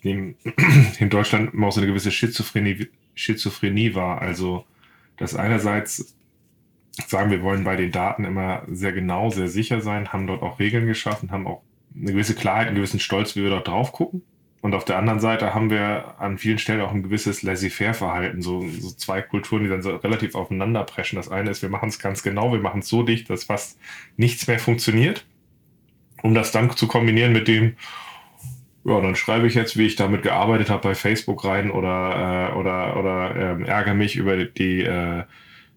ich 0.00 0.04
nehme 0.04 0.34
in 0.98 1.10
Deutschland 1.10 1.54
immer 1.54 1.68
auch 1.68 1.72
so 1.72 1.80
eine 1.80 1.88
gewisse 1.88 2.10
Schizophrenie, 2.10 2.88
Schizophrenie 3.14 3.94
wahr. 3.94 4.22
Also 4.22 4.64
dass 5.16 5.36
einerseits 5.36 6.16
sagen, 7.06 7.30
wir 7.30 7.42
wollen 7.42 7.62
bei 7.62 7.76
den 7.76 7.92
Daten 7.92 8.24
immer 8.24 8.62
sehr 8.68 8.92
genau, 8.92 9.30
sehr 9.30 9.48
sicher 9.48 9.80
sein, 9.80 10.12
haben 10.12 10.26
dort 10.26 10.42
auch 10.42 10.58
Regeln 10.58 10.86
geschaffen, 10.86 11.30
haben 11.30 11.46
auch 11.46 11.62
eine 11.94 12.12
gewisse 12.12 12.34
Klarheit, 12.34 12.66
einen 12.66 12.76
gewissen 12.76 13.00
Stolz, 13.00 13.36
wie 13.36 13.42
wir 13.42 13.50
dort 13.50 13.68
drauf 13.68 13.92
gucken. 13.92 14.22
Und 14.62 14.74
auf 14.74 14.84
der 14.84 14.98
anderen 14.98 15.20
Seite 15.20 15.54
haben 15.54 15.70
wir 15.70 16.16
an 16.18 16.36
vielen 16.36 16.58
Stellen 16.58 16.82
auch 16.82 16.92
ein 16.92 17.02
gewisses 17.02 17.42
Laissez-faire-Verhalten, 17.42 18.42
so, 18.42 18.66
so 18.68 18.90
zwei 18.90 19.22
Kulturen, 19.22 19.62
die 19.62 19.70
dann 19.70 19.82
so 19.82 19.96
relativ 19.96 20.34
aufeinander 20.34 20.84
preschen. 20.84 21.16
Das 21.16 21.30
eine 21.30 21.50
ist, 21.50 21.62
wir 21.62 21.70
machen 21.70 21.88
es 21.88 21.98
ganz 21.98 22.22
genau, 22.22 22.52
wir 22.52 22.60
machen 22.60 22.80
es 22.80 22.88
so 22.88 23.02
dicht, 23.02 23.30
dass 23.30 23.44
fast 23.44 23.78
nichts 24.16 24.46
mehr 24.46 24.58
funktioniert, 24.58 25.26
um 26.22 26.34
das 26.34 26.52
dann 26.52 26.76
zu 26.76 26.88
kombinieren 26.88 27.32
mit 27.32 27.48
dem, 27.48 27.76
ja, 28.84 29.00
dann 29.00 29.14
schreibe 29.14 29.46
ich 29.46 29.54
jetzt, 29.54 29.76
wie 29.76 29.86
ich 29.86 29.96
damit 29.96 30.22
gearbeitet 30.22 30.70
habe 30.70 30.82
bei 30.82 30.94
Facebook 30.94 31.44
rein 31.44 31.70
oder, 31.70 32.50
äh, 32.50 32.56
oder, 32.56 32.96
oder 32.98 33.36
ähm, 33.36 33.64
ärgere 33.64 33.94
mich 33.94 34.16
über 34.16 34.36
die 34.44 34.82
äh, 34.82 35.24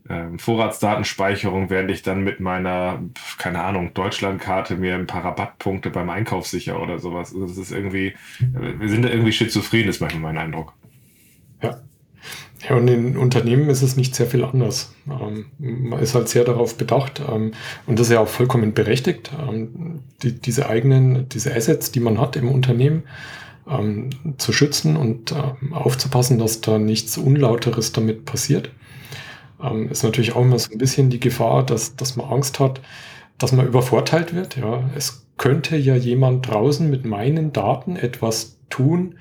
äh, 0.09 0.37
Vorratsdatenspeicherung, 0.37 1.69
während 1.69 1.91
ich 1.91 2.01
dann 2.01 2.23
mit 2.23 2.39
meiner, 2.39 3.03
keine 3.37 3.63
Ahnung, 3.63 3.93
Deutschlandkarte 3.93 4.75
mir 4.75 4.95
ein 4.95 5.07
paar 5.07 5.23
Rabattpunkte 5.25 5.89
beim 5.89 6.09
Einkauf 6.09 6.47
sicher 6.47 6.81
oder 6.81 6.99
sowas. 6.99 7.33
Also 7.33 7.47
das 7.47 7.57
ist 7.57 7.71
irgendwie, 7.71 8.07
äh, 8.39 8.79
wir 8.79 8.89
sind 8.89 9.03
da 9.03 9.09
irgendwie 9.09 9.33
schizophren, 9.33 9.87
ist 9.87 10.01
manchmal 10.01 10.33
mein 10.33 10.37
Eindruck. 10.37 10.73
Ja. 11.61 11.81
Ja, 12.67 12.77
und 12.77 12.87
in 12.87 13.17
Unternehmen 13.17 13.69
ist 13.69 13.81
es 13.81 13.97
nicht 13.97 14.15
sehr 14.15 14.27
viel 14.27 14.43
anders. 14.43 14.93
Ähm, 15.07 15.47
man 15.57 15.99
ist 15.99 16.15
halt 16.15 16.29
sehr 16.29 16.45
darauf 16.45 16.77
bedacht 16.77 17.21
ähm, 17.27 17.51
und 17.87 17.99
das 17.99 18.07
ist 18.07 18.13
ja 18.13 18.21
auch 18.21 18.27
vollkommen 18.27 18.73
berechtigt, 18.73 19.31
ähm, 19.37 19.99
die, 20.21 20.39
diese 20.39 20.69
eigenen, 20.69 21.27
diese 21.27 21.53
Assets, 21.53 21.91
die 21.91 21.99
man 21.99 22.19
hat 22.19 22.35
im 22.37 22.49
Unternehmen, 22.49 23.03
ähm, 23.69 24.09
zu 24.37 24.53
schützen 24.53 24.95
und 24.95 25.33
ähm, 25.33 25.73
aufzupassen, 25.73 26.37
dass 26.37 26.61
da 26.61 26.77
nichts 26.79 27.17
Unlauteres 27.17 27.91
damit 27.91 28.25
passiert. 28.25 28.71
Ähm, 29.61 29.89
ist 29.89 30.03
natürlich 30.03 30.33
auch 30.35 30.41
immer 30.41 30.59
so 30.59 30.71
ein 30.71 30.77
bisschen 30.77 31.09
die 31.09 31.19
Gefahr, 31.19 31.65
dass, 31.65 31.95
dass 31.97 32.15
man 32.15 32.29
Angst 32.29 32.59
hat, 32.59 32.81
dass 33.37 33.51
man 33.51 33.67
übervorteilt 33.67 34.33
wird. 34.33 34.55
Ja, 34.57 34.89
es 34.95 35.27
könnte 35.37 35.75
ja 35.75 35.95
jemand 35.95 36.47
draußen 36.47 36.89
mit 36.89 37.05
meinen 37.05 37.51
Daten 37.51 37.97
etwas 37.97 38.59
tun 38.69 39.15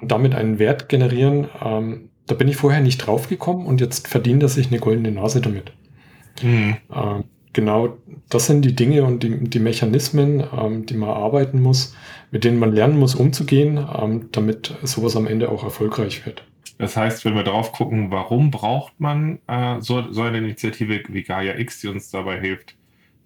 und 0.00 0.12
damit 0.12 0.34
einen 0.34 0.58
Wert 0.58 0.88
generieren, 0.88 1.48
da 2.26 2.34
bin 2.34 2.48
ich 2.48 2.56
vorher 2.56 2.80
nicht 2.80 2.98
draufgekommen 2.98 3.66
und 3.66 3.80
jetzt 3.80 4.08
verdient 4.08 4.42
er 4.42 4.48
sich 4.48 4.68
eine 4.68 4.80
goldene 4.80 5.12
Nase 5.12 5.40
damit. 5.40 5.72
Mhm. 6.42 6.76
Ähm, 6.94 7.24
genau, 7.52 7.96
das 8.28 8.46
sind 8.46 8.64
die 8.64 8.74
Dinge 8.74 9.04
und 9.04 9.22
die, 9.22 9.48
die 9.48 9.58
Mechanismen, 9.58 10.42
ähm, 10.56 10.86
die 10.86 10.96
man 10.96 11.10
arbeiten 11.10 11.62
muss, 11.62 11.94
mit 12.30 12.44
denen 12.44 12.58
man 12.58 12.72
lernen 12.72 12.98
muss, 12.98 13.14
umzugehen, 13.14 13.78
ähm, 13.78 14.28
damit 14.32 14.74
sowas 14.82 15.16
am 15.16 15.26
Ende 15.26 15.50
auch 15.50 15.64
erfolgreich 15.64 16.26
wird. 16.26 16.44
Das 16.78 16.96
heißt, 16.96 17.24
wenn 17.24 17.34
wir 17.34 17.44
drauf 17.44 17.72
gucken, 17.72 18.10
warum 18.10 18.50
braucht 18.50 19.00
man 19.00 19.38
äh, 19.46 19.80
so, 19.80 20.12
so 20.12 20.22
eine 20.22 20.38
Initiative 20.38 21.02
wie 21.08 21.22
Gaia 21.22 21.58
X, 21.58 21.80
die 21.80 21.88
uns 21.88 22.10
dabei 22.10 22.38
hilft, 22.38 22.76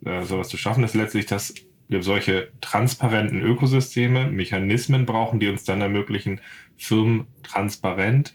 äh, 0.05 0.23
sowas 0.23 0.49
zu 0.49 0.57
schaffen, 0.57 0.85
ist 0.85 0.95
letztlich, 0.95 1.27
dass 1.27 1.55
wir 1.89 2.03
solche 2.05 2.51
transparenten 2.61 3.43
Ökosysteme, 3.43 4.31
Mechanismen 4.31 5.07
brauchen, 5.07 5.41
die 5.41 5.49
uns 5.49 5.65
dann 5.65 5.81
ermöglichen, 5.81 6.41
Firmen 6.77 7.27
transparent 7.43 8.35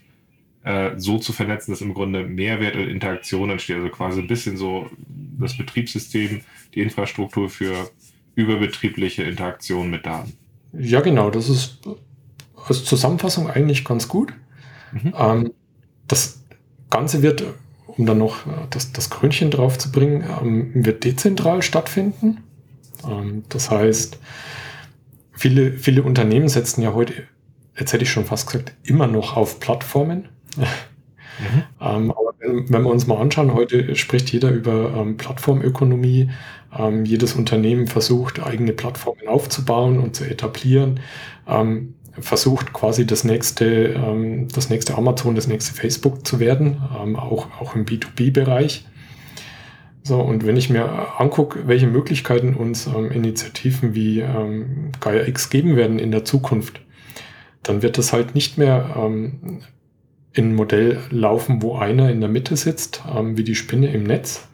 äh, 0.66 0.98
so 0.98 1.18
zu 1.18 1.32
vernetzen, 1.32 1.70
dass 1.70 1.80
im 1.80 1.94
Grunde 1.94 2.24
Mehrwert 2.24 2.74
und 2.74 2.88
Interaktion 2.88 3.50
entsteht. 3.50 3.76
Also 3.76 3.88
quasi 3.88 4.20
ein 4.20 4.26
bisschen 4.26 4.56
so 4.56 4.90
das 5.38 5.56
Betriebssystem, 5.56 6.40
die 6.74 6.80
Infrastruktur 6.80 7.48
für 7.48 7.88
überbetriebliche 8.34 9.22
Interaktion 9.22 9.90
mit 9.90 10.06
Daten. 10.06 10.32
Ja, 10.72 11.00
genau. 11.00 11.30
Das 11.30 11.48
ist 11.48 11.78
als 12.66 12.84
Zusammenfassung 12.84 13.48
eigentlich 13.48 13.84
ganz 13.84 14.08
gut. 14.08 14.32
Mhm. 14.90 15.14
Ähm, 15.16 15.52
das 16.08 16.42
Ganze 16.90 17.22
wird, 17.22 17.44
um 17.86 18.04
dann 18.04 18.18
noch 18.18 18.44
äh, 18.48 18.50
das, 18.70 18.92
das 18.92 19.08
Krönchen 19.08 19.52
drauf 19.52 19.78
zu 19.78 19.92
bringen, 19.92 20.24
ähm, 20.42 20.72
wird 20.74 21.04
dezentral 21.04 21.62
stattfinden. 21.62 22.42
Ähm, 23.08 23.44
das 23.50 23.70
heißt, 23.70 24.18
viele, 25.30 25.74
viele 25.74 26.02
Unternehmen 26.02 26.48
setzen 26.48 26.82
ja 26.82 26.92
heute, 26.92 27.12
jetzt 27.78 27.92
hätte 27.92 28.02
ich 28.02 28.10
schon 28.10 28.24
fast 28.24 28.48
gesagt, 28.48 28.74
immer 28.82 29.06
noch 29.06 29.36
auf 29.36 29.60
Plattformen. 29.60 30.28
Mhm. 30.56 31.62
ähm, 31.80 32.10
aber 32.10 32.34
wenn, 32.38 32.70
wenn, 32.70 32.82
wir 32.82 32.90
uns 32.90 33.06
mal 33.06 33.18
anschauen, 33.18 33.52
heute 33.52 33.94
spricht 33.94 34.32
jeder 34.32 34.50
über 34.50 34.94
ähm, 34.96 35.16
Plattformökonomie. 35.16 36.30
Ähm, 36.78 37.04
jedes 37.04 37.34
Unternehmen 37.34 37.86
versucht, 37.86 38.42
eigene 38.42 38.72
Plattformen 38.72 39.28
aufzubauen 39.28 39.98
und 39.98 40.16
zu 40.16 40.24
etablieren. 40.24 41.00
Ähm, 41.46 41.94
versucht 42.18 42.72
quasi 42.72 43.06
das 43.06 43.24
nächste, 43.24 43.66
ähm, 43.66 44.48
das 44.48 44.70
nächste 44.70 44.96
Amazon, 44.96 45.34
das 45.34 45.46
nächste 45.46 45.74
Facebook 45.74 46.26
zu 46.26 46.40
werden, 46.40 46.82
ähm, 47.00 47.16
auch, 47.16 47.48
auch 47.60 47.74
im 47.74 47.84
B2B-Bereich. 47.84 48.86
So, 50.02 50.20
und 50.20 50.46
wenn 50.46 50.56
ich 50.56 50.70
mir 50.70 51.20
angucke, 51.20 51.66
welche 51.66 51.88
Möglichkeiten 51.88 52.54
uns 52.54 52.86
Initiativen 52.86 53.96
wie 53.96 54.22
Gaia 55.00 55.26
X 55.26 55.50
geben 55.50 55.74
werden 55.74 55.98
in 55.98 56.12
der 56.12 56.24
Zukunft, 56.24 56.80
dann 57.64 57.82
wird 57.82 57.98
das 57.98 58.12
halt 58.12 58.36
nicht 58.36 58.56
mehr 58.56 58.94
in 60.36 60.50
ein 60.50 60.54
Modell 60.54 61.00
laufen, 61.10 61.62
wo 61.62 61.76
einer 61.76 62.10
in 62.10 62.20
der 62.20 62.28
Mitte 62.28 62.56
sitzt, 62.56 63.02
ähm, 63.12 63.36
wie 63.36 63.44
die 63.44 63.54
Spinne 63.54 63.92
im 63.92 64.04
Netz, 64.04 64.46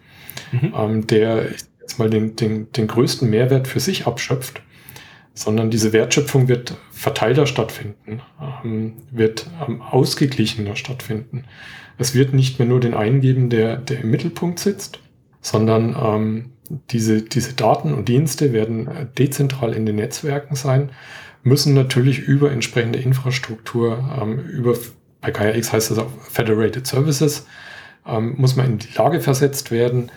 mhm. 0.53 0.73
ähm, 0.77 1.07
der 1.09 1.47
jetzt 1.81 1.99
mal 1.99 2.09
den, 2.09 2.37
den, 2.37 2.71
den 2.73 2.87
größten 2.87 3.29
Mehrwert 3.29 3.67
für 3.67 3.81
sich 3.81 4.07
abschöpft, 4.07 4.63
sondern 5.35 5.71
diese 5.71 5.93
Wertschöpfung 5.93 6.47
wird 6.47 6.77
verteilter 6.93 7.47
stattfinden, 7.47 8.23
ähm, 8.65 8.95
wird 9.11 9.51
ähm, 9.67 9.83
ausgeglichener 9.83 10.77
stattfinden. 10.77 11.45
Es 11.99 12.15
wird 12.15 12.33
nicht 12.33 12.59
mehr 12.59 12.69
nur 12.69 12.81
den 12.81 12.95
einen 12.95 13.21
geben, 13.21 13.51
der, 13.51 13.77
der 13.77 14.01
im 14.01 14.11
Mittelpunkt 14.11 14.61
sitzt, 14.61 15.01
sondern 15.41 15.97
ähm, 16.01 16.51
diese, 16.91 17.23
diese 17.23 17.55
Daten 17.55 17.93
und 17.93 18.09
Dienste 18.09 18.53
werden 18.53 18.87
äh, 18.87 19.07
dezentral 19.19 19.75
in 19.75 19.85
den 19.85 19.97
Netzwerken 19.97 20.55
sein, 20.55 20.91
müssen 21.43 21.75
natürlich 21.75 22.21
über 22.21 22.53
entsprechende 22.53 23.01
Infrastruktur, 23.01 23.99
ähm, 24.21 24.39
über 24.39 24.77
bei 25.23 25.31
KRX 25.31 25.73
heißt 25.73 25.91
das 25.93 25.99
auch 25.99 26.11
Federated 26.31 26.87
Services, 26.87 27.47
ähm, 28.07 28.35
muss 28.37 28.57
man 28.57 28.67
in 28.67 28.79
die 28.79 28.93
Lage 28.97 29.21
versetzt 29.21 29.71
werden, 29.71 30.11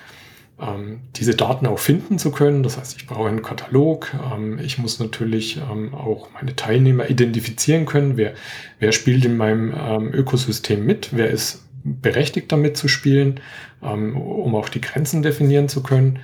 ähm, 0.59 1.01
diese 1.15 1.35
Daten 1.35 1.67
auch 1.67 1.79
finden 1.79 2.17
zu 2.17 2.31
können. 2.31 2.63
Das 2.63 2.77
heißt, 2.77 2.97
ich 2.97 3.07
brauche 3.07 3.29
einen 3.29 3.43
Katalog. 3.43 4.13
Ähm, 4.33 4.59
ich 4.59 4.77
muss 4.77 4.99
natürlich 4.99 5.57
ähm, 5.57 5.93
auch 5.93 6.29
meine 6.33 6.55
Teilnehmer 6.55 7.09
identifizieren 7.09 7.85
können. 7.85 8.17
Wer, 8.17 8.33
wer 8.79 8.91
spielt 8.91 9.23
in 9.25 9.37
meinem 9.37 9.73
ähm, 9.77 10.13
Ökosystem 10.13 10.85
mit? 10.85 11.09
Wer 11.11 11.29
ist 11.29 11.63
berechtigt 11.83 12.51
damit 12.51 12.75
zu 12.75 12.87
spielen, 12.87 13.39
ähm, 13.83 14.17
um 14.17 14.55
auch 14.55 14.69
die 14.69 14.81
Grenzen 14.81 15.21
definieren 15.21 15.69
zu 15.69 15.83
können? 15.83 16.19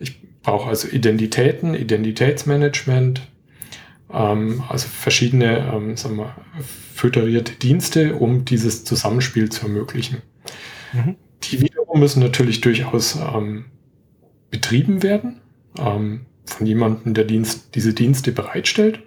Ich 0.00 0.20
brauche 0.42 0.68
also 0.68 0.88
Identitäten, 0.88 1.74
Identitätsmanagement, 1.74 3.22
also 4.08 4.88
verschiedene 4.88 5.72
ähm, 5.72 5.96
sagen 5.96 6.16
wir, 6.16 6.34
föderierte 6.94 7.52
Dienste, 7.54 8.14
um 8.14 8.44
dieses 8.44 8.84
Zusammenspiel 8.84 9.50
zu 9.50 9.66
ermöglichen. 9.66 10.22
Mhm. 10.92 11.16
Die 11.42 11.60
wiederum 11.60 12.00
müssen 12.00 12.20
natürlich 12.20 12.60
durchaus 12.60 13.16
ähm, 13.16 13.66
betrieben 14.50 15.02
werden 15.02 15.40
ähm, 15.78 16.26
von 16.46 16.66
jemandem, 16.66 17.14
der 17.14 17.24
Dienst, 17.24 17.74
diese 17.74 17.92
Dienste 17.92 18.32
bereitstellt. 18.32 19.00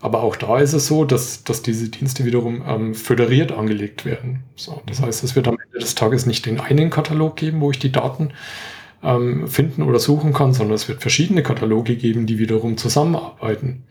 Aber 0.00 0.22
auch 0.22 0.34
da 0.34 0.58
ist 0.58 0.72
es 0.72 0.86
so, 0.88 1.04
dass, 1.04 1.44
dass 1.44 1.62
diese 1.62 1.88
Dienste 1.88 2.24
wiederum 2.24 2.64
ähm, 2.66 2.94
föderiert 2.94 3.52
angelegt 3.52 4.04
werden. 4.04 4.42
So, 4.56 4.82
das 4.86 5.00
heißt, 5.00 5.22
es 5.22 5.36
wird 5.36 5.46
am 5.46 5.58
Ende 5.64 5.78
des 5.78 5.94
Tages 5.94 6.26
nicht 6.26 6.46
den 6.46 6.58
einen 6.58 6.90
Katalog 6.90 7.36
geben, 7.36 7.60
wo 7.60 7.70
ich 7.70 7.78
die 7.78 7.92
Daten 7.92 8.30
ähm, 9.04 9.46
finden 9.46 9.82
oder 9.82 10.00
suchen 10.00 10.32
kann, 10.32 10.54
sondern 10.54 10.74
es 10.74 10.88
wird 10.88 11.02
verschiedene 11.02 11.44
Kataloge 11.44 11.94
geben, 11.96 12.26
die 12.26 12.38
wiederum 12.38 12.76
zusammenarbeiten 12.76 13.84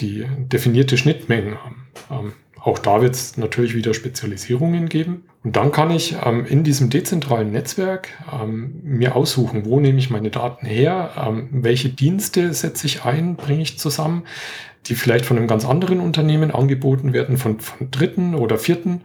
die 0.00 0.26
definierte 0.38 0.96
Schnittmengen 0.96 1.56
haben. 1.62 1.88
Ähm, 2.10 2.32
auch 2.62 2.78
da 2.78 3.00
wird 3.00 3.14
es 3.14 3.36
natürlich 3.38 3.74
wieder 3.74 3.94
Spezialisierungen 3.94 4.88
geben. 4.88 5.24
Und 5.42 5.56
dann 5.56 5.72
kann 5.72 5.90
ich 5.90 6.16
ähm, 6.24 6.44
in 6.44 6.62
diesem 6.62 6.90
dezentralen 6.90 7.50
Netzwerk 7.52 8.08
ähm, 8.32 8.80
mir 8.82 9.16
aussuchen, 9.16 9.64
wo 9.64 9.80
nehme 9.80 9.98
ich 9.98 10.10
meine 10.10 10.30
Daten 10.30 10.66
her, 10.66 11.12
ähm, 11.16 11.48
welche 11.52 11.88
Dienste 11.88 12.52
setze 12.52 12.86
ich 12.86 13.04
ein, 13.04 13.36
bringe 13.36 13.62
ich 13.62 13.78
zusammen, 13.78 14.24
die 14.86 14.94
vielleicht 14.94 15.24
von 15.24 15.38
einem 15.38 15.46
ganz 15.46 15.64
anderen 15.64 16.00
Unternehmen 16.00 16.50
angeboten 16.50 17.14
werden, 17.14 17.38
von, 17.38 17.60
von 17.60 17.90
dritten 17.90 18.34
oder 18.34 18.58
vierten 18.58 19.02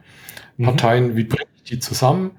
mhm. 0.57 0.65
Parteien, 0.65 1.15
wie 1.15 1.23
bringe 1.23 1.47
ich 1.55 1.63
die 1.63 1.79
zusammen 1.79 2.31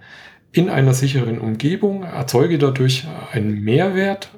in 0.52 0.68
einer 0.68 0.94
sicheren 0.94 1.38
Umgebung, 1.38 2.02
erzeuge 2.02 2.58
dadurch 2.58 3.06
einen 3.32 3.60
Mehrwert, 3.60 4.30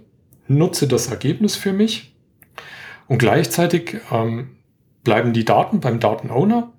nutze 0.48 0.88
das 0.88 1.08
Ergebnis 1.08 1.56
für 1.56 1.72
mich 1.72 2.07
und 3.08 3.18
gleichzeitig 3.18 3.96
ähm, 4.12 4.50
bleiben 5.02 5.32
die 5.32 5.44
Daten 5.44 5.80
beim 5.80 5.98
Datenowner, 5.98 6.72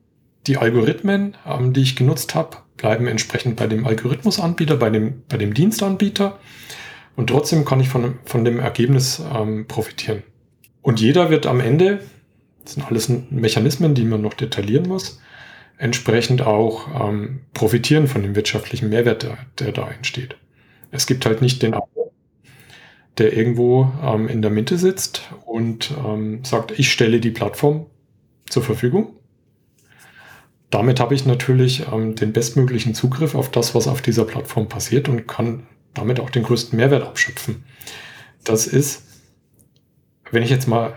die 0.47 0.57
Algorithmen, 0.57 1.35
ähm, 1.45 1.73
die 1.73 1.81
ich 1.81 1.95
genutzt 1.95 2.35
habe, 2.35 2.57
bleiben 2.77 3.07
entsprechend 3.07 3.57
bei 3.57 3.67
dem 3.67 3.85
Algorithmusanbieter, 3.85 4.77
bei 4.77 4.89
dem, 4.89 5.23
bei 5.27 5.37
dem 5.37 5.53
Dienstanbieter. 5.53 6.39
Und 7.15 7.27
trotzdem 7.27 7.65
kann 7.65 7.81
ich 7.81 7.89
von, 7.89 8.19
von 8.23 8.45
dem 8.45 8.59
Ergebnis 8.59 9.21
ähm, 9.35 9.67
profitieren. 9.67 10.23
Und 10.81 11.01
jeder 11.01 11.29
wird 11.29 11.45
am 11.45 11.59
Ende, 11.59 11.99
das 12.63 12.75
sind 12.75 12.87
alles 12.87 13.11
Mechanismen, 13.29 13.95
die 13.95 14.05
man 14.05 14.21
noch 14.21 14.33
detaillieren 14.33 14.87
muss, 14.87 15.19
entsprechend 15.77 16.41
auch 16.43 16.87
ähm, 17.09 17.41
profitieren 17.53 18.07
von 18.07 18.21
dem 18.21 18.35
wirtschaftlichen 18.35 18.89
Mehrwert, 18.89 19.23
der, 19.23 19.37
der 19.59 19.71
da 19.71 19.89
entsteht. 19.89 20.37
Es 20.91 21.07
gibt 21.07 21.25
halt 21.25 21.41
nicht 21.41 21.61
den 21.61 21.73
der 23.19 23.35
irgendwo 23.35 23.91
ähm, 24.03 24.27
in 24.27 24.41
der 24.41 24.51
Mitte 24.51 24.77
sitzt 24.77 25.29
und 25.45 25.91
ähm, 26.05 26.43
sagt, 26.43 26.77
ich 26.77 26.91
stelle 26.91 27.19
die 27.19 27.31
Plattform 27.31 27.85
zur 28.49 28.63
Verfügung 28.63 29.19
damit 30.69 30.99
habe 30.99 31.15
ich 31.15 31.25
natürlich 31.25 31.87
ähm, 31.91 32.15
den 32.15 32.33
bestmöglichen 32.33 32.93
Zugriff 32.93 33.35
auf 33.35 33.49
das, 33.49 33.73
was 33.73 33.87
auf 33.87 34.01
dieser 34.01 34.25
Plattform 34.25 34.67
passiert 34.67 35.09
und 35.09 35.27
kann 35.27 35.67
damit 35.93 36.19
auch 36.19 36.29
den 36.29 36.43
größten 36.43 36.77
Mehrwert 36.77 37.03
abschöpfen. 37.03 37.63
Das 38.43 38.67
ist, 38.67 39.03
wenn 40.31 40.43
ich 40.43 40.49
jetzt 40.49 40.67
mal 40.67 40.93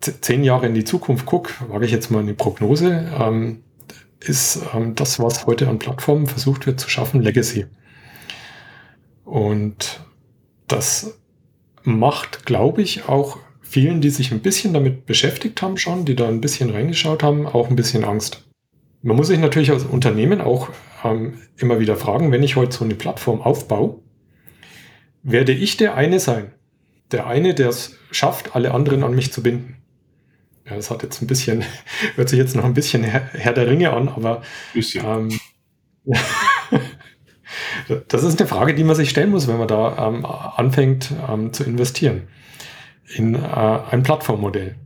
zehn 0.00 0.44
Jahre 0.44 0.66
in 0.66 0.74
die 0.74 0.84
Zukunft 0.84 1.26
gucke, 1.26 1.52
wage 1.68 1.86
ich 1.86 1.90
jetzt 1.90 2.10
mal 2.10 2.20
eine 2.20 2.34
Prognose, 2.34 3.10
ähm, 3.18 3.64
ist 4.20 4.60
ähm, 4.72 4.94
das, 4.94 5.18
was 5.18 5.46
heute 5.46 5.68
an 5.68 5.78
Plattformen 5.78 6.26
versucht 6.26 6.66
wird 6.66 6.78
zu 6.78 6.88
schaffen, 6.88 7.22
Legacy. 7.22 7.66
Und 9.24 10.00
das 10.68 11.18
macht, 11.86 12.44
glaube 12.44 12.82
ich, 12.82 13.08
auch 13.08 13.38
vielen, 13.62 14.00
die 14.00 14.10
sich 14.10 14.32
ein 14.32 14.40
bisschen 14.40 14.74
damit 14.74 15.06
beschäftigt 15.06 15.60
haben 15.62 15.76
schon, 15.76 16.04
die 16.04 16.16
da 16.16 16.28
ein 16.28 16.40
bisschen 16.40 16.70
reingeschaut 16.70 17.22
haben, 17.22 17.46
auch 17.46 17.68
ein 17.68 17.76
bisschen 17.76 18.04
Angst. 18.04 18.44
Man 19.02 19.16
muss 19.16 19.28
sich 19.28 19.38
natürlich 19.38 19.70
als 19.70 19.84
Unternehmen 19.84 20.40
auch 20.40 20.70
ähm, 21.04 21.38
immer 21.56 21.78
wieder 21.78 21.96
fragen, 21.96 22.32
wenn 22.32 22.42
ich 22.42 22.56
heute 22.56 22.76
so 22.76 22.84
eine 22.84 22.94
Plattform 22.94 23.40
aufbaue, 23.40 24.00
werde 25.22 25.52
ich 25.52 25.76
der 25.76 25.94
eine 25.94 26.20
sein? 26.20 26.52
Der 27.12 27.26
eine, 27.26 27.54
der 27.54 27.68
es 27.68 27.96
schafft, 28.10 28.56
alle 28.56 28.72
anderen 28.72 29.04
an 29.04 29.14
mich 29.14 29.32
zu 29.32 29.42
binden. 29.42 29.76
Ja, 30.68 30.74
das 30.74 30.90
hat 30.90 31.04
jetzt 31.04 31.22
ein 31.22 31.28
bisschen, 31.28 31.64
hört 32.16 32.28
sich 32.28 32.38
jetzt 32.38 32.56
noch 32.56 32.64
ein 32.64 32.74
bisschen 32.74 33.04
Herr, 33.04 33.28
Herr 33.32 33.52
der 33.52 33.68
Ringe 33.68 33.92
an, 33.92 34.08
aber 34.08 34.42
ähm, 34.74 35.38
das 38.08 38.24
ist 38.24 38.40
eine 38.40 38.48
Frage, 38.48 38.74
die 38.74 38.84
man 38.84 38.96
sich 38.96 39.10
stellen 39.10 39.30
muss, 39.30 39.48
wenn 39.48 39.58
man 39.58 39.68
da 39.68 40.08
ähm, 40.08 40.24
anfängt 40.24 41.12
ähm, 41.28 41.52
zu 41.52 41.64
investieren 41.64 42.28
in 43.14 43.34
äh, 43.34 43.38
ein 43.38 44.02
Plattformmodell. 44.02 44.76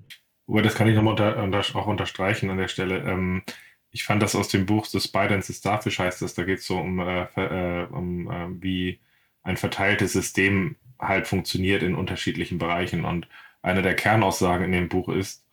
Aber 0.46 0.62
das 0.62 0.74
kann 0.74 0.88
ich 0.88 0.94
nochmal 0.94 1.12
unter, 1.12 1.42
unter, 1.42 1.60
auch 1.74 1.86
unterstreichen 1.86 2.50
an 2.50 2.58
der 2.58 2.68
Stelle. 2.68 2.98
Ähm, 2.98 3.42
ich 3.90 4.04
fand 4.04 4.22
das 4.22 4.36
aus 4.36 4.48
dem 4.48 4.66
Buch 4.66 4.86
The 4.86 5.00
Spider 5.00 5.34
and 5.34 5.44
the 5.44 5.52
Starfish 5.52 5.98
heißt 5.98 6.22
das, 6.22 6.34
da 6.34 6.44
geht 6.44 6.58
es 6.60 6.66
so 6.66 6.78
um, 6.78 6.98
äh, 7.00 7.26
äh, 7.36 7.86
um 7.86 8.30
äh, 8.30 8.62
wie 8.62 9.00
ein 9.42 9.56
verteiltes 9.56 10.12
System 10.12 10.76
halt 10.98 11.26
funktioniert 11.26 11.82
in 11.82 11.94
unterschiedlichen 11.94 12.58
Bereichen. 12.58 13.04
Und 13.04 13.26
eine 13.62 13.82
der 13.82 13.94
Kernaussagen 13.94 14.64
in 14.66 14.72
dem 14.72 14.88
Buch 14.88 15.08
ist, 15.08 15.44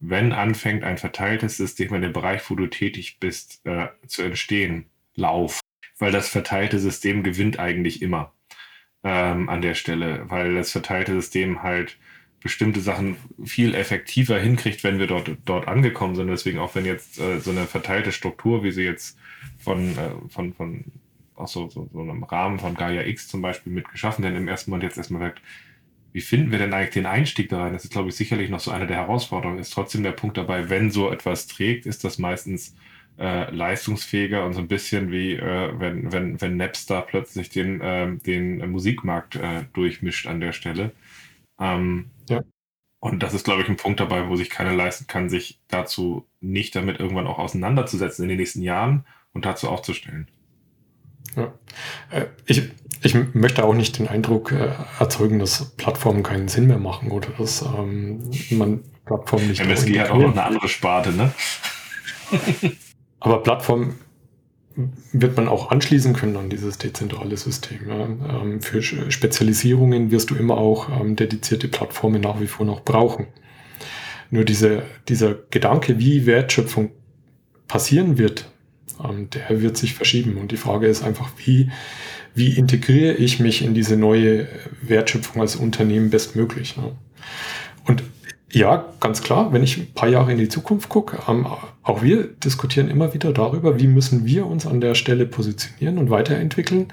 wenn 0.00 0.32
anfängt 0.32 0.84
ein 0.84 0.98
verteiltes 0.98 1.56
System 1.56 1.94
in 1.94 2.02
dem 2.02 2.12
Bereich, 2.12 2.48
wo 2.50 2.54
du 2.54 2.66
tätig 2.66 3.18
bist, 3.20 3.64
äh, 3.64 3.88
zu 4.06 4.22
entstehen, 4.22 4.86
lauf. 5.14 5.60
Weil 5.98 6.12
das 6.12 6.28
verteilte 6.28 6.78
System 6.78 7.22
gewinnt 7.22 7.58
eigentlich 7.58 8.02
immer 8.02 8.32
ähm, 9.02 9.48
an 9.48 9.62
der 9.62 9.74
Stelle, 9.74 10.24
weil 10.28 10.54
das 10.54 10.72
verteilte 10.72 11.12
System 11.14 11.62
halt 11.62 11.98
bestimmte 12.40 12.80
Sachen 12.80 13.16
viel 13.44 13.74
effektiver 13.74 14.38
hinkriegt, 14.38 14.84
wenn 14.84 14.98
wir 14.98 15.06
dort, 15.06 15.30
dort 15.46 15.66
angekommen 15.66 16.14
sind. 16.14 16.28
Deswegen 16.28 16.58
auch 16.58 16.74
wenn 16.74 16.84
jetzt 16.84 17.18
äh, 17.18 17.40
so 17.40 17.50
eine 17.50 17.66
verteilte 17.66 18.12
Struktur, 18.12 18.62
wie 18.62 18.70
sie 18.70 18.82
jetzt 18.82 19.18
von, 19.58 19.96
äh, 19.96 20.10
von, 20.28 20.52
von 20.52 20.84
auch 21.36 21.48
so, 21.48 21.68
so, 21.70 21.88
so 21.92 22.00
einem 22.00 22.22
Rahmen 22.22 22.58
von 22.58 22.74
Gaia 22.74 23.02
X 23.02 23.28
zum 23.28 23.40
Beispiel 23.40 23.72
mit 23.72 23.88
geschaffen, 23.88 24.22
denn 24.22 24.36
im 24.36 24.46
ersten 24.46 24.70
Moment 24.70 24.84
jetzt 24.84 24.98
erstmal 24.98 25.22
sagt, 25.22 25.42
wie 26.12 26.20
finden 26.20 26.52
wir 26.52 26.58
denn 26.58 26.72
eigentlich 26.72 26.90
den 26.90 27.06
Einstieg 27.06 27.48
da 27.48 27.62
rein? 27.62 27.72
Das 27.72 27.84
ist, 27.84 27.92
glaube 27.92 28.10
ich, 28.10 28.14
sicherlich 28.14 28.48
noch 28.48 28.60
so 28.60 28.70
eine 28.70 28.86
der 28.86 28.98
Herausforderungen. 28.98 29.58
Ist 29.58 29.72
trotzdem 29.72 30.04
der 30.04 30.12
Punkt 30.12 30.36
dabei, 30.36 30.70
wenn 30.70 30.90
so 30.90 31.10
etwas 31.10 31.48
trägt, 31.48 31.86
ist 31.86 32.04
das 32.04 32.18
meistens 32.18 32.76
äh, 33.18 33.50
leistungsfähiger 33.50 34.44
und 34.44 34.54
so 34.54 34.60
ein 34.60 34.68
bisschen 34.68 35.10
wie 35.10 35.34
äh, 35.34 35.72
wenn, 35.78 36.12
wenn, 36.12 36.40
wenn 36.40 36.56
Napster 36.56 37.02
plötzlich 37.02 37.48
den, 37.48 37.80
äh, 37.80 38.16
den 38.16 38.70
Musikmarkt 38.70 39.36
äh, 39.36 39.64
durchmischt 39.72 40.26
an 40.26 40.40
der 40.40 40.52
Stelle. 40.52 40.92
Ähm, 41.60 42.10
ja. 42.28 42.42
Und 42.98 43.22
das 43.22 43.34
ist, 43.34 43.44
glaube 43.44 43.62
ich, 43.62 43.68
ein 43.68 43.76
Punkt 43.76 44.00
dabei, 44.00 44.28
wo 44.28 44.36
sich 44.36 44.50
keiner 44.50 44.72
leisten 44.72 45.06
kann, 45.06 45.28
sich 45.28 45.60
dazu 45.68 46.26
nicht 46.40 46.74
damit 46.74 46.98
irgendwann 46.98 47.26
auch 47.26 47.38
auseinanderzusetzen 47.38 48.24
in 48.24 48.30
den 48.30 48.38
nächsten 48.38 48.62
Jahren 48.62 49.04
und 49.32 49.44
dazu 49.44 49.68
aufzustellen. 49.68 50.28
Ja. 51.36 51.52
Äh, 52.10 52.26
ich, 52.46 52.70
ich 53.02 53.14
möchte 53.34 53.64
auch 53.64 53.74
nicht 53.74 53.98
den 53.98 54.08
Eindruck 54.08 54.52
äh, 54.52 54.70
erzeugen, 54.98 55.38
dass 55.38 55.76
Plattformen 55.76 56.22
keinen 56.22 56.48
Sinn 56.48 56.66
mehr 56.66 56.78
machen 56.78 57.10
oder 57.10 57.28
dass 57.38 57.62
ähm, 57.62 58.30
man 58.50 58.80
Plattformen 59.04 59.48
nicht. 59.48 59.60
MSG 59.60 60.00
hat 60.00 60.10
auch 60.10 60.18
noch 60.18 60.32
eine 60.32 60.44
andere 60.44 60.68
Sparte, 60.68 61.12
ne? 61.12 61.32
Aber 63.24 63.42
Plattformen 63.42 63.94
wird 65.12 65.34
man 65.38 65.48
auch 65.48 65.70
anschließen 65.70 66.12
können 66.12 66.36
an 66.36 66.50
dieses 66.50 66.76
dezentrale 66.76 67.38
System. 67.38 67.88
Ja. 67.88 68.04
Ähm, 68.42 68.60
für 68.60 68.82
Spezialisierungen 68.82 70.10
wirst 70.10 70.28
du 70.28 70.34
immer 70.34 70.58
auch 70.58 70.90
ähm, 70.90 71.16
dedizierte 71.16 71.68
Plattformen 71.68 72.20
nach 72.20 72.38
wie 72.38 72.46
vor 72.46 72.66
noch 72.66 72.84
brauchen. 72.84 73.28
Nur 74.30 74.44
diese, 74.44 74.82
dieser 75.08 75.36
Gedanke, 75.50 75.98
wie 75.98 76.26
Wertschöpfung 76.26 76.90
passieren 77.66 78.18
wird, 78.18 78.50
ähm, 79.02 79.30
der 79.30 79.62
wird 79.62 79.78
sich 79.78 79.94
verschieben. 79.94 80.36
Und 80.36 80.52
die 80.52 80.58
Frage 80.58 80.86
ist 80.86 81.02
einfach, 81.02 81.30
wie, 81.46 81.70
wie 82.34 82.58
integriere 82.58 83.14
ich 83.14 83.40
mich 83.40 83.64
in 83.64 83.72
diese 83.72 83.96
neue 83.96 84.48
Wertschöpfung 84.82 85.40
als 85.40 85.56
Unternehmen 85.56 86.10
bestmöglich. 86.10 86.76
Ne? 86.76 86.92
Ja, 88.54 88.84
ganz 89.00 89.20
klar, 89.20 89.52
wenn 89.52 89.64
ich 89.64 89.78
ein 89.78 89.92
paar 89.94 90.08
Jahre 90.08 90.30
in 90.30 90.38
die 90.38 90.48
Zukunft 90.48 90.88
gucke, 90.88 91.18
ähm, 91.28 91.44
auch 91.82 92.02
wir 92.02 92.22
diskutieren 92.22 92.88
immer 92.88 93.12
wieder 93.12 93.32
darüber, 93.32 93.80
wie 93.80 93.88
müssen 93.88 94.26
wir 94.26 94.46
uns 94.46 94.64
an 94.64 94.80
der 94.80 94.94
Stelle 94.94 95.26
positionieren 95.26 95.98
und 95.98 96.08
weiterentwickeln, 96.08 96.92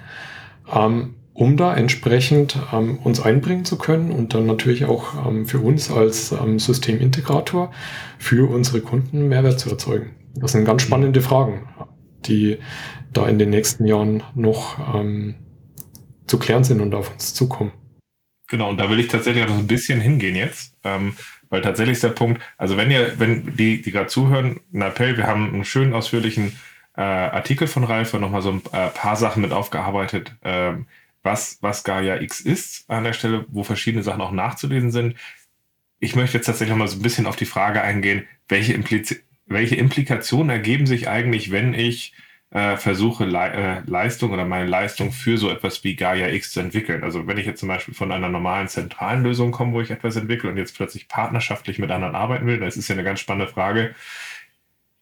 ähm, 0.73 1.13
um 1.33 1.57
da 1.57 1.75
entsprechend 1.75 2.57
ähm, 2.73 2.97
uns 3.03 3.21
einbringen 3.21 3.63
zu 3.63 3.77
können 3.77 4.09
und 4.09 4.33
dann 4.33 4.47
natürlich 4.47 4.85
auch 4.85 5.27
ähm, 5.27 5.45
für 5.45 5.59
uns 5.59 5.91
als 5.91 6.31
ähm, 6.31 6.57
Systemintegrator 6.57 7.71
für 8.17 8.49
unsere 8.49 8.81
Kunden 8.81 9.27
Mehrwert 9.27 9.59
zu 9.59 9.69
erzeugen. 9.69 10.15
Das 10.33 10.53
sind 10.53 10.65
ganz 10.65 10.81
spannende 10.81 11.21
Fragen, 11.21 11.67
die 12.25 12.57
da 13.13 13.27
in 13.27 13.37
den 13.37 13.51
nächsten 13.51 13.85
Jahren 13.85 14.23
noch 14.33 14.79
ähm, 14.95 15.35
zu 16.25 16.39
klären 16.39 16.63
sind 16.63 16.81
und 16.81 16.95
auf 16.95 17.11
uns 17.11 17.35
zukommen. 17.35 17.71
Genau, 18.49 18.71
und 18.71 18.77
da 18.79 18.89
will 18.89 18.99
ich 18.99 19.09
tatsächlich 19.09 19.43
auch 19.43 19.49
so 19.49 19.53
ein 19.53 19.67
bisschen 19.67 20.01
hingehen 20.01 20.35
jetzt. 20.35 20.73
Ähm, 20.83 21.13
weil 21.51 21.61
tatsächlich 21.61 21.97
ist 21.97 22.03
der 22.03 22.09
Punkt, 22.09 22.41
also 22.57 22.77
wenn 22.77 22.89
ihr, 22.89 23.19
wenn 23.19 23.55
die, 23.55 23.81
die 23.81 23.91
gerade 23.91 24.07
zuhören, 24.07 24.61
ein 24.73 24.81
Appell, 24.81 25.17
wir 25.17 25.27
haben 25.27 25.53
einen 25.53 25.65
schönen 25.65 25.93
ausführlichen 25.93 26.57
äh, 26.95 27.01
Artikel 27.01 27.67
von 27.67 27.83
Ralf 27.83 28.13
und 28.13 28.21
nochmal 28.21 28.41
so 28.41 28.51
ein 28.51 28.61
äh, 28.71 28.87
paar 28.89 29.17
Sachen 29.17 29.41
mit 29.41 29.51
aufgearbeitet, 29.51 30.33
äh, 30.41 30.73
was, 31.23 31.59
was 31.61 31.83
Gaia 31.83 32.21
X 32.21 32.39
ist 32.39 32.89
an 32.89 33.03
der 33.03 33.13
Stelle, 33.13 33.45
wo 33.49 33.63
verschiedene 33.63 34.01
Sachen 34.01 34.21
auch 34.21 34.31
nachzulesen 34.31 34.91
sind. 34.91 35.15
Ich 35.99 36.15
möchte 36.15 36.37
jetzt 36.37 36.47
tatsächlich 36.47 36.71
nochmal 36.71 36.87
so 36.87 36.97
ein 36.97 37.03
bisschen 37.03 37.27
auf 37.27 37.35
die 37.35 37.45
Frage 37.45 37.81
eingehen, 37.81 38.25
welche, 38.47 38.73
Impliz 38.73 39.15
welche 39.45 39.75
Implikationen 39.75 40.49
ergeben 40.49 40.87
sich 40.87 41.09
eigentlich, 41.09 41.51
wenn 41.51 41.73
ich 41.73 42.13
äh, 42.51 42.75
versuche, 42.77 43.25
Le 43.25 43.51
äh, 43.51 43.81
Leistung 43.89 44.31
oder 44.31 44.45
meine 44.45 44.67
Leistung 44.67 45.11
für 45.11 45.37
so 45.37 45.49
etwas 45.49 45.83
wie 45.83 45.95
Gaia 45.95 46.29
X 46.29 46.51
zu 46.51 46.59
entwickeln. 46.59 47.03
Also 47.03 47.25
wenn 47.25 47.37
ich 47.37 47.45
jetzt 47.45 47.59
zum 47.59 47.69
Beispiel 47.69 47.93
von 47.93 48.11
einer 48.11 48.29
normalen 48.29 48.67
zentralen 48.67 49.23
Lösung 49.23 49.51
komme, 49.51 49.73
wo 49.73 49.81
ich 49.81 49.89
etwas 49.89 50.17
entwickle 50.17 50.49
und 50.49 50.57
jetzt 50.57 50.75
plötzlich 50.75 51.07
partnerschaftlich 51.07 51.79
mit 51.79 51.91
anderen 51.91 52.15
arbeiten 52.15 52.45
will, 52.47 52.59
das 52.59 52.77
ist 52.77 52.89
ja 52.89 52.95
eine 52.95 53.03
ganz 53.03 53.21
spannende 53.21 53.51
Frage. 53.51 53.95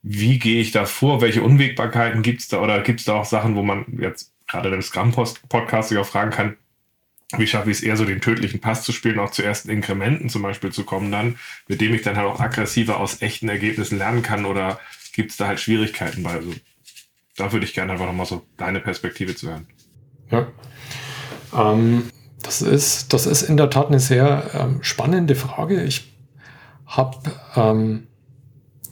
Wie 0.02 0.40
gehe 0.40 0.62
ich 0.62 0.72
da 0.72 0.86
vor? 0.86 1.22
Welche 1.22 1.44
Unwägbarkeiten 1.44 2.22
gibt 2.22 2.42
es 2.42 2.48
da? 2.48 2.62
Oder 2.62 2.82
gibt 2.82 3.00
es 3.00 3.06
da 3.06 3.16
auch 3.16 3.26
Sachen, 3.26 3.56
wo 3.56 3.64
man 3.64 3.86
jetzt 4.00 4.32
gerade 4.48 4.70
im 4.70 4.82
Scrum-Podcast 4.82 5.90
sich 5.90 5.98
auch 5.98 6.06
fragen 6.06 6.32
kann, 6.32 6.56
wie 7.38 7.48
schaffe 7.48 7.70
ich 7.70 7.78
es 7.78 7.84
eher 7.84 7.98
so 7.98 8.06
den 8.06 8.22
tödlichen 8.22 8.60
Pass 8.60 8.84
zu 8.84 8.92
spielen, 8.92 9.20
auch 9.20 9.32
zu 9.32 9.44
ersten 9.44 9.70
Inkrementen 9.70 10.30
zum 10.30 10.42
Beispiel 10.42 10.72
zu 10.72 10.84
kommen 10.84 11.12
dann, 11.12 11.38
mit 11.68 11.82
dem 11.82 11.94
ich 11.94 12.02
dann 12.02 12.18
halt 12.18 12.28
auch 12.28 12.40
aggressiver 12.40 13.00
aus 13.00 13.22
echten 13.22 13.50
Ergebnissen 13.50 14.00
lernen 14.00 14.24
kann 14.24 14.46
oder 14.46 14.80
gibt 15.14 15.32
es 15.32 15.38
da 15.38 15.48
halt 15.48 15.60
Schwierigkeiten 15.60 16.24
bei? 16.24 16.32
Also 16.32 16.54
da 17.39 17.52
würde 17.52 17.65
ich 17.65 17.73
gerne 17.73 17.93
einfach 17.93 18.06
nochmal 18.06 18.25
so 18.25 18.43
deine 18.58 18.80
Perspektive 18.80 19.36
zu 19.36 19.49
hören. 19.49 19.67
Ja. 20.30 20.47
Ähm, 21.56 22.04
das, 22.41 22.62
ist, 22.62 23.13
das 23.13 23.25
ist 23.25 23.43
in 23.43 23.58
der 23.58 23.69
Tat 23.69 23.88
eine 23.88 23.99
sehr 23.99 24.49
ähm, 24.54 24.80
spannende 24.82 25.36
Frage. 25.36 25.84
Ich 25.84 26.13
habe 26.86 27.17
ähm, 27.56 28.08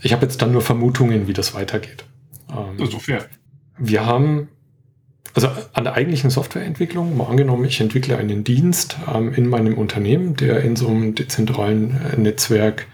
hab 0.03 0.21
jetzt 0.21 0.41
dann 0.41 0.51
nur 0.51 0.61
Vermutungen, 0.61 1.27
wie 1.27 1.33
das 1.33 1.53
weitergeht. 1.53 2.05
Ähm, 2.49 2.77
das 2.77 2.87
ist 2.87 2.93
so 2.93 2.99
fair. 2.99 3.25
Wir 3.77 4.05
haben, 4.05 4.47
also 5.33 5.49
an 5.73 5.83
der 5.83 5.93
eigentlichen 5.93 6.29
Softwareentwicklung, 6.29 7.17
mal 7.17 7.27
angenommen, 7.27 7.65
ich 7.65 7.81
entwickle 7.81 8.17
einen 8.17 8.43
Dienst 8.43 8.97
ähm, 9.13 9.33
in 9.33 9.49
meinem 9.49 9.77
Unternehmen, 9.77 10.35
der 10.35 10.61
in 10.61 10.75
so 10.75 10.87
einem 10.87 11.15
dezentralen 11.15 11.99
äh, 12.13 12.17
Netzwerk 12.17 12.87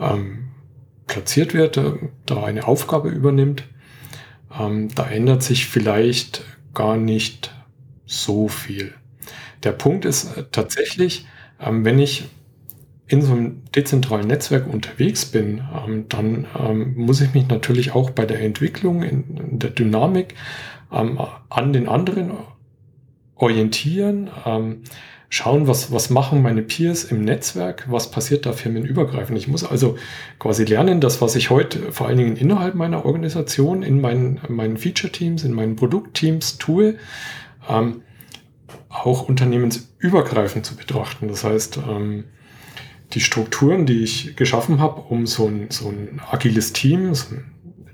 ähm, 0.00 0.48
platziert 1.06 1.54
wird, 1.54 1.76
äh, 1.76 1.92
da 2.24 2.44
eine 2.44 2.66
Aufgabe 2.66 3.10
übernimmt. 3.10 3.64
Ähm, 4.58 4.88
da 4.94 5.06
ändert 5.06 5.42
sich 5.42 5.66
vielleicht 5.66 6.44
gar 6.74 6.96
nicht 6.96 7.54
so 8.06 8.48
viel. 8.48 8.94
Der 9.62 9.72
Punkt 9.72 10.04
ist 10.04 10.36
äh, 10.36 10.44
tatsächlich, 10.50 11.26
ähm, 11.60 11.84
wenn 11.84 11.98
ich 11.98 12.28
in 13.08 13.22
so 13.22 13.32
einem 13.32 13.62
dezentralen 13.74 14.26
Netzwerk 14.26 14.66
unterwegs 14.66 15.26
bin, 15.26 15.62
ähm, 15.86 16.06
dann 16.08 16.46
ähm, 16.58 16.94
muss 16.96 17.20
ich 17.20 17.34
mich 17.34 17.48
natürlich 17.48 17.92
auch 17.94 18.10
bei 18.10 18.26
der 18.26 18.40
Entwicklung, 18.40 19.02
in, 19.02 19.36
in 19.36 19.58
der 19.58 19.70
Dynamik 19.70 20.34
ähm, 20.92 21.20
an 21.48 21.72
den 21.72 21.88
anderen 21.88 22.32
orientieren, 23.36 24.30
ähm, 24.44 24.82
schauen, 25.28 25.66
was, 25.66 25.92
was 25.92 26.10
machen 26.10 26.42
meine 26.42 26.62
Peers 26.62 27.04
im 27.04 27.24
Netzwerk, 27.24 27.86
was 27.90 28.10
passiert 28.10 28.46
da 28.46 28.52
firmenübergreifend. 28.52 29.36
Ich 29.38 29.48
muss 29.48 29.64
also 29.64 29.96
quasi 30.38 30.64
lernen, 30.64 31.00
das, 31.00 31.20
was 31.20 31.34
ich 31.36 31.50
heute 31.50 31.92
vor 31.92 32.06
allen 32.06 32.18
Dingen 32.18 32.36
innerhalb 32.36 32.74
meiner 32.74 33.04
Organisation, 33.04 33.82
in 33.82 34.00
meinen, 34.00 34.40
meinen 34.48 34.76
Feature-Teams, 34.76 35.44
in 35.44 35.52
meinen 35.52 35.76
Produktteams 35.76 36.58
tue, 36.58 36.96
ähm, 37.68 38.02
auch 38.88 39.28
unternehmensübergreifend 39.28 40.64
zu 40.64 40.76
betrachten. 40.76 41.28
Das 41.28 41.44
heißt, 41.44 41.78
ähm, 41.88 42.24
die 43.12 43.20
Strukturen, 43.20 43.86
die 43.86 44.02
ich 44.02 44.36
geschaffen 44.36 44.80
habe, 44.80 45.00
um 45.00 45.26
so 45.26 45.46
ein, 45.46 45.66
so 45.70 45.88
ein 45.88 46.20
agiles 46.30 46.72
Team 46.72 47.12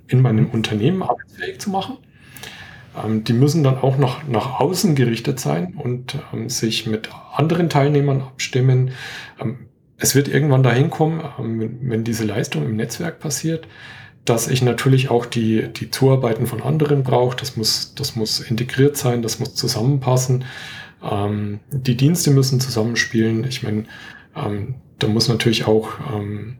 in 0.06 0.22
meinem 0.22 0.48
Unternehmen 0.50 1.02
arbeitsfähig 1.02 1.58
zu 1.58 1.70
machen, 1.70 1.98
ähm, 3.02 3.24
die 3.24 3.32
müssen 3.32 3.62
dann 3.62 3.78
auch 3.78 3.96
noch 3.96 4.26
nach 4.26 4.60
außen 4.60 4.94
gerichtet 4.94 5.40
sein 5.40 5.74
und 5.74 6.18
ähm, 6.32 6.48
sich 6.48 6.86
mit 6.86 7.10
anderen 7.34 7.68
Teilnehmern 7.68 8.20
abstimmen. 8.20 8.92
Ähm, 9.40 9.66
es 9.96 10.14
wird 10.14 10.28
irgendwann 10.28 10.62
dahin 10.62 10.90
kommen, 10.90 11.22
ähm, 11.38 11.78
wenn, 11.82 12.04
diese 12.04 12.24
Leistung 12.24 12.64
im 12.64 12.76
Netzwerk 12.76 13.20
passiert, 13.20 13.68
dass 14.24 14.48
ich 14.48 14.62
natürlich 14.62 15.10
auch 15.10 15.26
die, 15.26 15.68
die 15.72 15.90
Zuarbeiten 15.90 16.46
von 16.46 16.62
anderen 16.62 17.02
brauche. 17.02 17.36
Das 17.36 17.56
muss, 17.56 17.94
das 17.94 18.14
muss 18.16 18.40
integriert 18.40 18.96
sein, 18.96 19.22
das 19.22 19.38
muss 19.38 19.54
zusammenpassen. 19.54 20.44
Ähm, 21.02 21.60
die 21.70 21.96
Dienste 21.96 22.30
müssen 22.30 22.60
zusammenspielen. 22.60 23.44
Ich 23.44 23.62
meine, 23.62 23.84
ähm, 24.36 24.74
da 24.98 25.08
muss 25.08 25.28
natürlich 25.28 25.66
auch 25.66 25.88
ähm, 26.12 26.58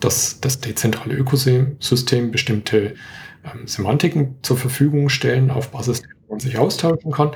das, 0.00 0.40
das 0.40 0.60
dezentrale 0.60 1.14
Ökosystem 1.14 2.30
bestimmte 2.30 2.94
ähm, 3.54 3.66
Semantiken 3.66 4.36
zur 4.42 4.56
Verfügung 4.56 5.08
stellen, 5.08 5.50
auf 5.50 5.70
Basis 5.70 6.02
der 6.02 6.10
man 6.28 6.40
sich 6.40 6.58
austauschen 6.58 7.12
kann. 7.12 7.30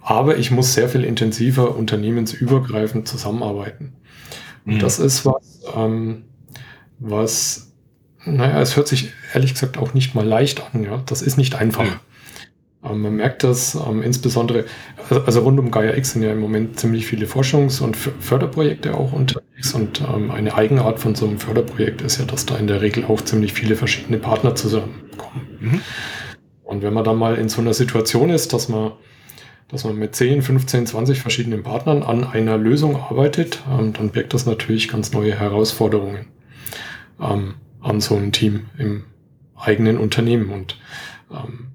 Aber 0.00 0.36
ich 0.36 0.50
muss 0.50 0.74
sehr 0.74 0.88
viel 0.88 1.04
intensiver 1.04 1.76
unternehmensübergreifend 1.76 3.08
zusammenarbeiten. 3.08 3.94
Und 4.64 4.74
mhm. 4.74 4.78
das 4.78 4.98
ist 4.98 5.26
was, 5.26 5.62
ähm, 5.74 6.24
was, 6.98 7.72
naja, 8.24 8.60
es 8.60 8.76
hört 8.76 8.88
sich 8.88 9.12
ehrlich 9.34 9.54
gesagt 9.54 9.78
auch 9.78 9.94
nicht 9.94 10.14
mal 10.14 10.24
leicht 10.24 10.62
an. 10.72 10.84
Ja, 10.84 11.02
das 11.06 11.22
ist 11.22 11.36
nicht 11.36 11.56
einfach. 11.56 11.84
Mhm. 11.84 12.00
Ähm, 12.88 13.02
man 13.02 13.16
merkt 13.16 13.44
das 13.44 13.74
ähm, 13.74 14.02
insbesondere, 14.02 14.64
also, 15.08 15.22
also 15.24 15.40
rund 15.40 15.58
um 15.58 15.70
Gaia 15.70 15.96
X 15.96 16.12
sind 16.12 16.22
ja 16.22 16.32
im 16.32 16.40
Moment 16.40 16.78
ziemlich 16.78 17.06
viele 17.06 17.26
Forschungs- 17.26 17.80
und 17.80 17.96
Förderprojekte 17.96 18.94
auch 18.94 19.12
unterwegs 19.12 19.74
und 19.74 20.02
ähm, 20.02 20.30
eine 20.30 20.54
Eigenart 20.54 21.00
von 21.00 21.14
so 21.14 21.26
einem 21.26 21.38
Förderprojekt 21.38 22.02
ist 22.02 22.18
ja, 22.18 22.24
dass 22.24 22.46
da 22.46 22.56
in 22.56 22.66
der 22.66 22.82
Regel 22.82 23.04
auch 23.04 23.20
ziemlich 23.20 23.52
viele 23.52 23.76
verschiedene 23.76 24.18
Partner 24.18 24.54
zusammenkommen. 24.54 25.46
Mhm. 25.60 25.80
Und 26.64 26.82
wenn 26.82 26.92
man 26.92 27.04
dann 27.04 27.16
mal 27.16 27.36
in 27.36 27.48
so 27.48 27.60
einer 27.60 27.74
Situation 27.74 28.30
ist, 28.30 28.52
dass 28.52 28.68
man, 28.68 28.92
dass 29.68 29.84
man 29.84 29.96
mit 29.96 30.16
10, 30.16 30.42
15, 30.42 30.86
20 30.86 31.20
verschiedenen 31.20 31.62
Partnern 31.62 32.02
an 32.02 32.24
einer 32.24 32.58
Lösung 32.58 32.96
arbeitet, 32.96 33.62
dann 33.68 34.10
birgt 34.10 34.34
das 34.34 34.46
natürlich 34.46 34.88
ganz 34.88 35.12
neue 35.12 35.38
Herausforderungen 35.38 36.26
an 37.18 38.00
so 38.00 38.16
einem 38.16 38.32
Team 38.32 38.66
im 38.78 39.04
eigenen 39.56 39.96
Unternehmen. 39.96 40.50
Und 40.50 40.76
ähm, 41.30 41.68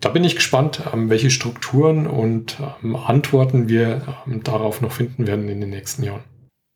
da 0.00 0.08
bin 0.08 0.24
ich 0.24 0.36
gespannt, 0.36 0.82
ähm, 0.92 1.10
welche 1.10 1.30
Strukturen 1.30 2.06
und 2.06 2.58
ähm, 2.82 2.96
Antworten 2.96 3.68
wir 3.68 4.02
ähm, 4.26 4.42
darauf 4.42 4.80
noch 4.80 4.92
finden 4.92 5.26
werden 5.26 5.48
in 5.48 5.60
den 5.60 5.70
nächsten 5.70 6.04
Jahren. 6.04 6.22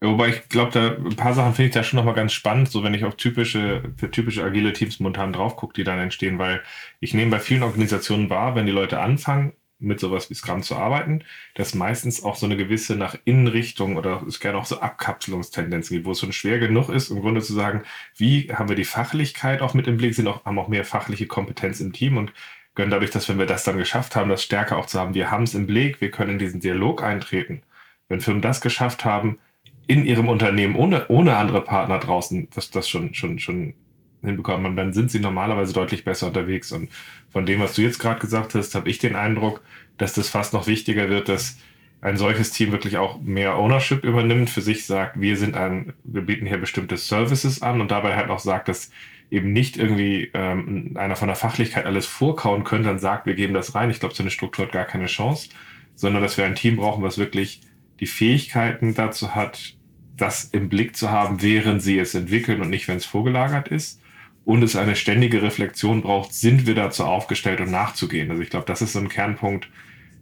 Ja, 0.02 0.08
wobei 0.08 0.30
ich 0.30 0.48
glaube, 0.48 0.72
da 0.72 0.96
ein 0.96 1.16
paar 1.16 1.32
Sachen 1.32 1.54
finde 1.54 1.68
ich 1.68 1.74
da 1.74 1.84
schon 1.84 1.98
nochmal 1.98 2.14
ganz 2.14 2.32
spannend, 2.32 2.68
so 2.68 2.82
wenn 2.82 2.94
ich 2.94 3.04
auf 3.04 3.14
typische, 3.14 3.82
für 3.96 4.10
typische 4.10 4.42
agile 4.42 4.72
Teams 4.72 4.98
momentan 4.98 5.32
drauf 5.32 5.56
gucke, 5.56 5.74
die 5.74 5.84
dann 5.84 6.00
entstehen, 6.00 6.38
weil 6.38 6.60
ich 6.98 7.14
nehme 7.14 7.30
bei 7.30 7.38
vielen 7.38 7.62
Organisationen 7.62 8.28
wahr, 8.28 8.56
wenn 8.56 8.66
die 8.66 8.72
Leute 8.72 8.98
anfangen, 8.98 9.52
mit 9.78 10.00
sowas 10.00 10.30
wie 10.30 10.34
Scrum 10.34 10.62
zu 10.62 10.76
arbeiten, 10.76 11.24
dass 11.54 11.74
meistens 11.74 12.22
auch 12.22 12.36
so 12.36 12.46
eine 12.46 12.56
gewisse 12.56 12.96
nach 12.96 13.16
Innenrichtung 13.24 13.96
oder 13.96 14.22
es 14.26 14.40
gerne 14.40 14.58
auch 14.58 14.64
so 14.64 14.80
Abkapselungstendenzen 14.80 15.96
gibt, 15.96 16.06
wo 16.06 16.12
es 16.12 16.20
schon 16.20 16.32
schwer 16.32 16.58
genug 16.58 16.88
ist, 16.88 17.10
im 17.10 17.20
Grunde 17.20 17.40
zu 17.40 17.52
sagen, 17.52 17.82
wie 18.16 18.52
haben 18.52 18.68
wir 18.68 18.76
die 18.76 18.84
Fachlichkeit 18.84 19.60
auch 19.60 19.74
mit 19.74 19.88
im 19.88 19.96
Blick, 19.96 20.14
sind 20.14 20.28
auch, 20.28 20.44
haben 20.44 20.58
auch 20.58 20.68
mehr 20.68 20.84
fachliche 20.84 21.26
Kompetenz 21.26 21.80
im 21.80 21.92
Team 21.92 22.16
und 22.16 22.32
können 22.74 22.90
dadurch, 22.90 23.10
dass 23.10 23.28
wenn 23.28 23.38
wir 23.38 23.46
das 23.46 23.64
dann 23.64 23.76
geschafft 23.76 24.16
haben, 24.16 24.30
das 24.30 24.42
stärker 24.42 24.78
auch 24.78 24.86
zu 24.86 24.98
haben, 24.98 25.14
wir 25.14 25.30
haben 25.30 25.44
es 25.44 25.54
im 25.54 25.66
Blick, 25.66 26.00
wir 26.00 26.10
können 26.10 26.32
in 26.32 26.38
diesen 26.38 26.60
Dialog 26.60 27.02
eintreten. 27.02 27.62
Wenn 28.08 28.20
Firmen 28.20 28.42
das 28.42 28.60
geschafft 28.60 29.04
haben, 29.04 29.38
in 29.86 30.04
ihrem 30.04 30.28
Unternehmen 30.28 30.76
ohne, 30.76 31.08
ohne 31.08 31.36
andere 31.36 31.62
Partner 31.62 31.98
draußen, 31.98 32.48
das, 32.54 32.70
das 32.70 32.88
schon, 32.88 33.14
schon, 33.14 33.38
schon 33.38 33.74
hinbekommen 34.22 34.64
haben, 34.64 34.76
dann 34.76 34.92
sind 34.92 35.10
sie 35.10 35.20
normalerweise 35.20 35.72
deutlich 35.72 36.04
besser 36.04 36.28
unterwegs. 36.28 36.72
Und 36.72 36.90
von 37.30 37.46
dem, 37.46 37.60
was 37.60 37.74
du 37.74 37.82
jetzt 37.82 37.98
gerade 37.98 38.20
gesagt 38.20 38.54
hast, 38.54 38.74
habe 38.74 38.88
ich 38.88 38.98
den 38.98 39.16
Eindruck, 39.16 39.62
dass 39.98 40.14
das 40.14 40.28
fast 40.28 40.52
noch 40.52 40.66
wichtiger 40.66 41.08
wird, 41.08 41.28
dass 41.28 41.58
ein 42.00 42.16
solches 42.16 42.50
Team 42.50 42.72
wirklich 42.72 42.98
auch 42.98 43.20
mehr 43.20 43.56
Ownership 43.56 44.04
übernimmt, 44.04 44.50
für 44.50 44.60
sich 44.60 44.86
sagt, 44.86 45.20
wir 45.20 45.36
sind 45.36 45.56
ein, 45.56 45.92
wir 46.04 46.22
bieten 46.22 46.46
hier 46.46 46.58
bestimmte 46.58 46.96
Services 46.96 47.62
an 47.62 47.80
und 47.80 47.90
dabei 47.90 48.16
halt 48.16 48.30
auch 48.30 48.40
sagt, 48.40 48.68
dass 48.68 48.90
eben 49.32 49.52
nicht 49.52 49.78
irgendwie 49.78 50.30
ähm, 50.34 50.92
einer 50.94 51.16
von 51.16 51.26
der 51.26 51.36
Fachlichkeit 51.36 51.86
alles 51.86 52.04
vorkauen 52.04 52.64
könnte 52.64 52.90
und 52.90 52.98
sagt, 52.98 53.24
wir 53.24 53.34
geben 53.34 53.54
das 53.54 53.74
rein. 53.74 53.90
Ich 53.90 53.98
glaube, 53.98 54.14
so 54.14 54.22
eine 54.22 54.30
Struktur 54.30 54.66
hat 54.66 54.72
gar 54.72 54.84
keine 54.84 55.06
Chance, 55.06 55.48
sondern 55.94 56.22
dass 56.22 56.36
wir 56.36 56.44
ein 56.44 56.54
Team 56.54 56.76
brauchen, 56.76 57.02
was 57.02 57.16
wirklich 57.16 57.62
die 57.98 58.06
Fähigkeiten 58.06 58.94
dazu 58.94 59.34
hat, 59.34 59.74
das 60.18 60.44
im 60.44 60.68
Blick 60.68 60.96
zu 60.96 61.10
haben, 61.10 61.40
während 61.40 61.80
sie 61.80 61.98
es 61.98 62.14
entwickeln 62.14 62.60
und 62.60 62.68
nicht, 62.68 62.88
wenn 62.88 62.98
es 62.98 63.06
vorgelagert 63.06 63.68
ist. 63.68 64.02
Und 64.44 64.62
es 64.62 64.76
eine 64.76 64.96
ständige 64.96 65.40
Reflexion 65.40 66.02
braucht, 66.02 66.34
sind 66.34 66.66
wir 66.66 66.74
dazu 66.74 67.04
aufgestellt 67.04 67.60
und 67.60 67.70
nachzugehen. 67.70 68.30
Also 68.30 68.42
ich 68.42 68.50
glaube, 68.50 68.66
das 68.66 68.82
ist 68.82 68.92
so 68.92 68.98
ein 68.98 69.08
Kernpunkt. 69.08 69.70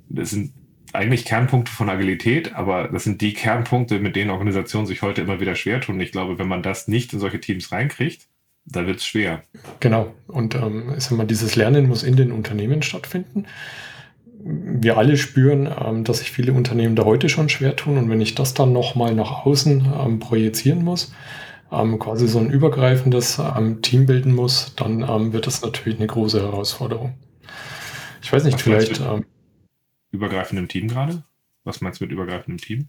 Das 0.08 0.30
sind 0.30 0.52
eigentlich 0.92 1.24
Kernpunkte 1.24 1.72
von 1.72 1.88
Agilität, 1.88 2.54
aber 2.54 2.88
das 2.88 3.04
sind 3.04 3.20
die 3.22 3.32
Kernpunkte, 3.32 3.98
mit 3.98 4.14
denen 4.14 4.30
Organisationen 4.30 4.86
sich 4.86 5.02
heute 5.02 5.22
immer 5.22 5.40
wieder 5.40 5.56
schwer 5.56 5.80
tun. 5.80 5.98
Ich 6.00 6.12
glaube, 6.12 6.38
wenn 6.38 6.48
man 6.48 6.62
das 6.62 6.86
nicht 6.86 7.12
in 7.12 7.18
solche 7.18 7.40
Teams 7.40 7.72
reinkriegt, 7.72 8.28
da 8.66 8.86
wird 8.86 8.98
es 8.98 9.06
schwer. 9.06 9.42
Genau. 9.80 10.14
Und 10.26 10.54
ähm, 10.54 10.94
ich 10.96 11.10
mal, 11.10 11.26
dieses 11.26 11.56
Lernen 11.56 11.88
muss 11.88 12.02
in 12.02 12.16
den 12.16 12.32
Unternehmen 12.32 12.82
stattfinden. 12.82 13.46
Wir 14.42 14.96
alle 14.96 15.16
spüren, 15.16 15.68
ähm, 15.84 16.04
dass 16.04 16.18
sich 16.18 16.30
viele 16.30 16.52
Unternehmen 16.52 16.96
da 16.96 17.04
heute 17.04 17.28
schon 17.28 17.48
schwer 17.48 17.76
tun. 17.76 17.98
Und 17.98 18.08
wenn 18.10 18.20
ich 18.20 18.34
das 18.34 18.54
dann 18.54 18.72
nochmal 18.72 19.14
nach 19.14 19.44
außen 19.44 19.86
ähm, 20.00 20.18
projizieren 20.18 20.84
muss, 20.84 21.12
ähm, 21.72 21.98
quasi 21.98 22.26
so 22.26 22.38
ein 22.38 22.50
übergreifendes 22.50 23.38
ähm, 23.38 23.82
Team 23.82 24.06
bilden 24.06 24.34
muss, 24.34 24.74
dann 24.76 25.02
ähm, 25.08 25.32
wird 25.32 25.46
das 25.46 25.62
natürlich 25.62 25.98
eine 25.98 26.06
große 26.06 26.40
Herausforderung. 26.40 27.14
Ich 28.22 28.32
weiß 28.32 28.44
nicht, 28.44 28.54
Was 28.54 28.62
vielleicht. 28.62 29.02
Übergreifendem 30.12 30.68
Team 30.68 30.88
gerade? 30.88 31.22
Was 31.64 31.80
meinst 31.80 32.00
du 32.00 32.04
mit 32.04 32.12
übergreifendem 32.12 32.58
Team? 32.58 32.88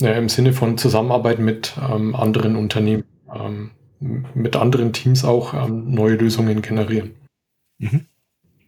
Ja, 0.00 0.12
Im 0.12 0.30
Sinne 0.30 0.54
von 0.54 0.78
Zusammenarbeit 0.78 1.38
mit 1.38 1.76
anderen 1.76 2.56
Unternehmen. 2.56 3.04
Mit 4.34 4.56
anderen 4.56 4.92
Teams 4.92 5.24
auch 5.24 5.54
ähm, 5.54 5.92
neue 5.92 6.16
Lösungen 6.16 6.60
generieren. 6.62 7.12
Mhm. 7.78 8.06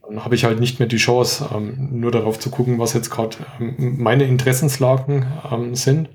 Dann 0.07 0.25
habe 0.25 0.35
ich 0.35 0.45
halt 0.45 0.61
nicht 0.61 0.79
mehr 0.79 0.89
die 0.89 0.97
Chance, 0.97 1.49
ähm, 1.55 2.01
nur 2.01 2.11
darauf 2.11 2.39
zu 2.39 2.51
gucken, 2.51 2.79
was 2.79 2.93
jetzt 2.93 3.11
gerade 3.11 3.39
ähm, 3.59 3.97
meine 3.99 4.25
Interessenslagen 4.25 5.27
ähm, 5.51 5.75
sind 5.75 6.09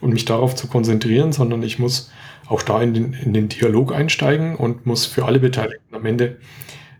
und 0.00 0.12
mich 0.12 0.24
darauf 0.24 0.54
zu 0.54 0.68
konzentrieren, 0.68 1.32
sondern 1.32 1.62
ich 1.62 1.78
muss 1.78 2.10
auch 2.46 2.62
da 2.62 2.82
in 2.82 2.94
den, 2.94 3.12
in 3.14 3.32
den 3.32 3.48
Dialog 3.48 3.92
einsteigen 3.92 4.56
und 4.56 4.86
muss 4.86 5.06
für 5.06 5.24
alle 5.24 5.40
Beteiligten 5.40 5.94
am 5.94 6.04
Ende 6.04 6.38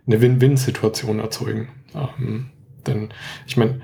eine 0.07 0.21
Win-Win-Situation 0.21 1.19
erzeugen. 1.19 1.69
Ähm, 1.95 2.49
denn 2.87 3.09
ich 3.45 3.57
meine, 3.57 3.81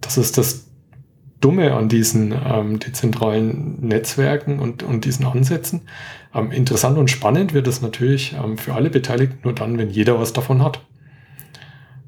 das 0.00 0.18
ist 0.18 0.36
das 0.36 0.70
Dumme 1.44 1.74
an 1.74 1.90
diesen 1.90 2.32
ähm, 2.32 2.78
dezentralen 2.78 3.78
Netzwerken 3.86 4.60
und, 4.60 4.82
und 4.82 5.04
diesen 5.04 5.26
Ansätzen. 5.26 5.82
Ähm, 6.34 6.50
interessant 6.50 6.96
und 6.96 7.10
spannend 7.10 7.52
wird 7.52 7.66
es 7.66 7.82
natürlich 7.82 8.32
ähm, 8.32 8.56
für 8.56 8.72
alle 8.72 8.88
Beteiligten 8.88 9.40
nur 9.42 9.52
dann, 9.54 9.76
wenn 9.76 9.90
jeder 9.90 10.18
was 10.18 10.32
davon 10.32 10.62
hat. 10.62 10.80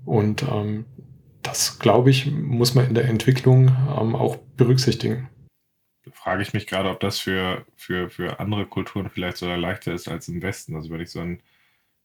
Und 0.07 0.43
ähm, 0.43 0.87
das, 1.43 1.79
glaube 1.79 2.09
ich, 2.09 2.33
muss 2.33 2.75
man 2.75 2.87
in 2.87 2.95
der 2.95 3.05
Entwicklung 3.05 3.69
ähm, 3.69 4.17
auch 4.17 4.39
berücksichtigen. 4.57 5.29
Da 6.07 6.13
frage 6.13 6.41
ich 6.41 6.55
mich 6.55 6.67
gerade, 6.67 6.89
ob 6.89 7.01
das 7.01 7.19
für, 7.19 7.67
für, 7.77 8.09
für 8.09 8.41
andere 8.41 8.65
Kulturen 8.65 9.11
vielleicht 9.11 9.37
sogar 9.37 9.59
leichter 9.59 9.93
ist 9.93 10.09
als 10.09 10.29
im 10.29 10.41
Westen. 10.41 10.75
Also 10.77 10.89
wenn 10.89 11.01
ich 11.01 11.11
so 11.11 11.21
ein, 11.21 11.43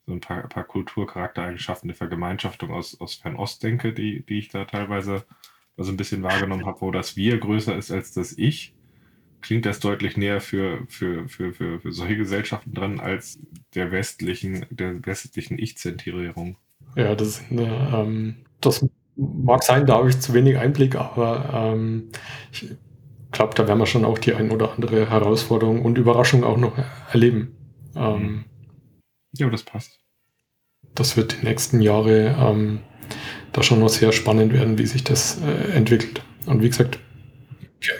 so 0.05 0.11
ein 0.11 0.19
paar, 0.19 0.49
paar 0.49 0.65
Kulturcharaktereigenschaften 0.65 1.87
der 1.87 1.95
Vergemeinschaftung 1.95 2.71
aus, 2.71 2.99
aus 2.99 3.15
Fernost 3.15 3.63
denke, 3.63 3.93
die, 3.93 4.25
die 4.25 4.39
ich 4.39 4.49
da 4.49 4.65
teilweise 4.65 5.23
also 5.81 5.91
ein 5.91 5.97
bisschen 5.97 6.21
wahrgenommen 6.21 6.65
habe, 6.67 6.81
wo 6.81 6.91
das 6.91 7.17
Wir 7.17 7.39
größer 7.39 7.75
ist 7.75 7.91
als 7.91 8.13
das 8.13 8.37
Ich, 8.37 8.73
klingt 9.41 9.65
das 9.65 9.79
deutlich 9.79 10.15
näher 10.15 10.39
für, 10.39 10.85
für, 10.87 11.27
für, 11.27 11.53
für, 11.53 11.79
für 11.79 11.91
solche 11.91 12.17
Gesellschaften 12.17 12.73
dran 12.73 12.99
als 12.99 13.39
der 13.73 13.91
westlichen, 13.91 14.67
der 14.69 15.03
westlichen 15.05 15.57
Ich-Zentrierung. 15.57 16.57
Ja, 16.95 17.15
das, 17.15 17.41
ähm, 17.49 18.35
das 18.59 18.85
mag 19.15 19.63
sein, 19.63 19.87
da 19.87 19.95
habe 19.95 20.09
ich 20.09 20.19
zu 20.19 20.35
wenig 20.35 20.57
Einblick, 20.57 20.95
aber 20.95 21.73
ähm, 21.73 22.09
ich 22.51 22.69
glaube, 23.31 23.55
da 23.55 23.67
werden 23.67 23.79
wir 23.79 23.87
schon 23.87 24.05
auch 24.05 24.19
die 24.19 24.35
ein 24.35 24.51
oder 24.51 24.73
andere 24.73 25.09
Herausforderung 25.09 25.83
und 25.83 25.97
Überraschung 25.97 26.43
auch 26.43 26.57
noch 26.57 26.77
erleben. 27.11 27.55
Ähm, 27.95 28.45
ja, 29.33 29.49
das 29.49 29.63
passt. 29.63 29.99
Das 30.93 31.17
wird 31.17 31.41
die 31.41 31.45
nächsten 31.47 31.81
Jahre 31.81 32.35
ähm, 32.37 32.81
da 33.53 33.63
schon 33.63 33.79
noch 33.79 33.89
sehr 33.89 34.11
spannend 34.11 34.53
werden, 34.53 34.77
wie 34.77 34.85
sich 34.85 35.03
das 35.03 35.39
äh, 35.41 35.71
entwickelt. 35.75 36.21
Und 36.45 36.61
wie 36.61 36.69
gesagt, 36.69 36.99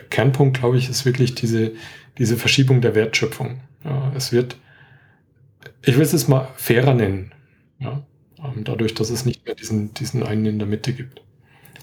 Kernpunkt, 0.09 0.59
glaube 0.59 0.77
ich, 0.77 0.89
ist 0.89 1.05
wirklich 1.05 1.35
diese, 1.35 1.71
diese 2.17 2.37
Verschiebung 2.37 2.81
der 2.81 2.95
Wertschöpfung. 2.95 3.61
Ja, 3.83 4.11
es 4.15 4.31
wird, 4.31 4.57
ich 5.83 5.95
will 5.95 6.03
es 6.03 6.11
jetzt 6.11 6.29
mal 6.29 6.47
fairer 6.55 6.93
nennen. 6.93 7.33
Ja, 7.79 8.03
ähm, 8.43 8.63
dadurch, 8.63 8.93
dass 8.93 9.09
es 9.09 9.25
nicht 9.25 9.45
mehr 9.45 9.55
diesen, 9.55 9.93
diesen 9.93 10.23
einen 10.23 10.45
in 10.45 10.59
der 10.59 10.67
Mitte 10.67 10.93
gibt. 10.93 11.21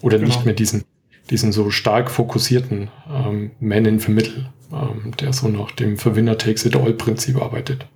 Oder 0.00 0.18
genau. 0.18 0.28
nicht 0.28 0.44
mehr 0.44 0.54
diesen, 0.54 0.84
diesen 1.30 1.52
so 1.52 1.70
stark 1.70 2.10
fokussierten 2.10 2.90
ähm, 3.10 3.50
Man 3.60 3.84
in 3.84 3.98
the 3.98 4.12
Middle, 4.12 4.52
ähm, 4.72 5.12
der 5.18 5.32
so 5.32 5.48
nach 5.48 5.72
dem 5.72 5.96
Verwinner 5.96 6.38
takes 6.38 6.64
it 6.64 6.76
all 6.76 6.92
Prinzip 6.92 7.36
arbeitet. 7.36 7.86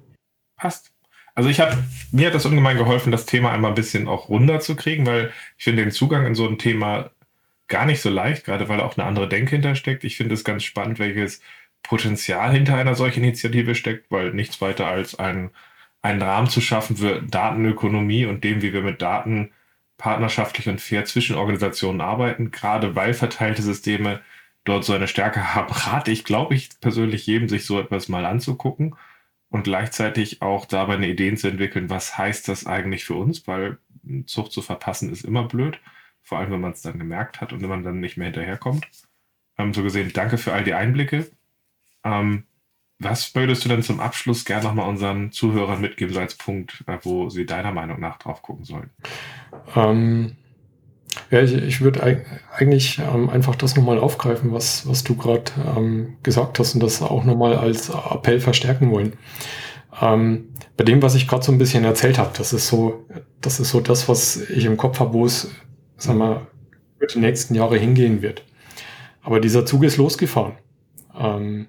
Passt. 0.57 0.92
Also 1.35 1.49
ich 1.49 1.61
habe, 1.61 1.77
mir 2.11 2.27
hat 2.27 2.35
das 2.35 2.45
ungemein 2.45 2.77
geholfen, 2.77 3.11
das 3.13 3.27
Thema 3.27 3.53
einmal 3.53 3.71
ein 3.71 3.75
bisschen 3.75 4.07
auch 4.07 4.29
runder 4.29 4.61
zu 4.61 4.77
kriegen, 4.77 5.07
weil 5.07 5.33
ich 5.57 5.65
finde 5.65 5.83
den 5.83 5.93
Zugang 5.93 6.27
in 6.27 6.35
so 6.35 6.47
ein 6.47 6.59
Thema 6.59 7.11
gar 7.69 7.87
nicht 7.87 8.03
so 8.03 8.11
leicht, 8.11 8.45
gerade 8.45 8.69
weil 8.69 8.81
auch 8.81 8.97
eine 8.97 9.07
andere 9.07 9.29
Denke 9.29 9.53
hintersteckt. 9.53 10.05
Ich 10.05 10.17
finde 10.17 10.35
es 10.35 10.45
ganz 10.45 10.63
spannend, 10.65 10.99
welches 10.99 11.41
Potenzial 11.83 12.53
hinter 12.53 12.77
einer 12.77 12.95
solchen 12.95 13.25
Initiative 13.25 13.75
steckt, 13.75 14.11
weil 14.11 14.33
nichts 14.33 14.61
weiter 14.61 14.87
als 14.87 15.19
ein, 15.19 15.51
einen 16.03 16.23
Rahmen 16.23 16.49
zu 16.49 16.61
schaffen 16.61 16.97
für 16.99 17.23
Datenökonomie 17.23 18.27
und 18.27 18.45
dem, 18.45 18.63
wie 18.63 18.73
wir 18.75 18.83
mit 18.83 19.01
Daten 19.03 19.53
partnerschaftlich 19.97 20.69
und 20.69 20.81
fair 20.81 21.05
zwischen 21.07 21.37
Organisationen 21.37 22.01
arbeiten, 22.01 22.51
gerade 22.51 22.95
weil 22.97 23.15
verteilte 23.15 23.63
Systeme 23.63 24.21
dort 24.65 24.85
so 24.85 24.93
eine 24.93 25.09
Stärke 25.09 25.55
haben, 25.55 25.73
rate 25.73 26.11
ich, 26.11 26.25
glaube 26.25 26.55
ich, 26.55 26.71
persönlich 26.81 27.27
jedem, 27.27 27.49
sich 27.49 27.65
so 27.65 27.81
etwas 27.81 28.09
mal 28.09 28.27
anzugucken 28.27 28.97
und 29.53 29.65
gleichzeitig 29.65 30.41
auch 30.41 30.65
dabei 30.65 30.95
eine 30.95 31.09
Idee 31.09 31.35
zu 31.35 31.47
entwickeln, 31.47 31.91
was 31.91 32.17
heißt 32.17 32.49
das 32.49 32.67
eigentlich 32.67 33.05
für 33.05 33.15
uns, 33.15 33.47
weil 33.47 33.79
Zucht 34.27 34.51
zu 34.51 34.63
verpassen 34.63 35.13
ist 35.13 35.25
immer 35.25 35.45
blöd. 35.45 35.79
Vor 36.23 36.39
allem, 36.39 36.53
wenn 36.53 36.61
man 36.61 36.73
es 36.73 36.81
dann 36.81 36.99
gemerkt 36.99 37.41
hat 37.41 37.53
und 37.53 37.61
wenn 37.61 37.69
man 37.69 37.85
dann 37.85 38.01
nicht 38.01 38.17
mehr 38.17 38.27
hinterherkommt. 38.29 38.89
Ähm, 39.59 39.75
so 39.75 39.83
gesehen, 39.83 40.11
danke 40.15 40.39
für 40.39 40.55
all 40.55 40.65
die 40.65 40.73
Einblicke. 40.73 41.31
Ähm, 42.03 42.45
was 42.99 43.35
würdest 43.35 43.65
du 43.65 43.69
denn 43.69 43.83
zum 43.83 44.01
Abschluss 44.01 44.47
gerne 44.47 44.65
nochmal 44.65 44.89
unseren 44.89 45.33
Zuhörern 45.33 45.83
mitgeben, 45.83 46.15
so 46.15 46.21
als 46.21 46.35
Punkt, 46.35 46.83
äh, 46.87 46.99
wo 47.03 47.29
sie 47.29 47.45
deiner 47.45 47.73
Meinung 47.73 48.01
nach 48.01 48.17
drauf 48.19 48.41
gucken 48.41 48.65
sollen? 48.65 48.91
Ähm, 49.77 50.37
ja, 51.31 51.43
ich, 51.43 51.55
ich 51.55 51.81
würde 51.81 52.03
eigentlich 52.55 52.99
ähm, 52.99 53.31
einfach 53.31 53.55
das 53.55 53.77
nochmal 53.77 53.99
aufgreifen, 53.99 54.53
was, 54.53 54.89
was 54.89 55.05
du 55.05 55.17
gerade 55.17 55.51
ähm, 55.77 56.17
gesagt 56.23 56.59
hast 56.59 56.75
und 56.75 56.83
das 56.83 57.03
auch 57.03 57.25
nochmal 57.25 57.57
als 57.57 57.91
Appell 57.91 58.41
verstärken 58.41 58.91
wollen. 58.91 59.15
Ähm, 60.01 60.49
bei 60.77 60.85
dem, 60.85 61.03
was 61.03 61.15
ich 61.15 61.29
gerade 61.29 61.45
so 61.45 61.53
ein 61.53 61.59
bisschen 61.59 61.85
erzählt 61.85 62.19
habe, 62.19 62.31
das 62.37 62.53
ist 62.53 62.69
so, 62.69 63.05
das 63.41 63.61
ist 63.61 63.71
so 63.71 63.81
das, 63.81 64.09
was 64.09 64.37
ich 64.51 64.65
im 64.65 64.77
Kopf 64.77 65.01
habe, 65.01 65.13
wo 65.13 65.27
es 65.27 65.51
sagen 65.97 66.19
wir, 66.19 66.47
für 66.99 67.07
die 67.07 67.21
nächsten 67.21 67.55
Jahre 67.55 67.79
hingehen 67.79 68.23
wird. 68.23 68.45
Aber 69.23 69.41
dieser 69.41 69.67
Zug 69.67 69.85
ist 69.85 69.97
losgefahren. 69.97 70.55
Ähm, 71.19 71.67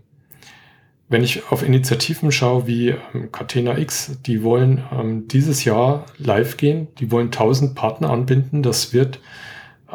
wenn 1.14 1.24
ich 1.24 1.44
auf 1.52 1.62
Initiativen 1.62 2.32
schaue 2.32 2.66
wie 2.66 2.96
ähm, 3.14 3.32
Catena 3.32 3.78
X, 3.78 4.18
die 4.26 4.42
wollen 4.42 4.84
ähm, 4.92 5.28
dieses 5.28 5.64
Jahr 5.64 6.08
live 6.18 6.58
gehen, 6.58 6.88
die 6.98 7.12
wollen 7.12 7.28
1000 7.28 7.76
Partner 7.76 8.10
anbinden, 8.10 8.64
das 8.64 8.94
wird 8.94 9.20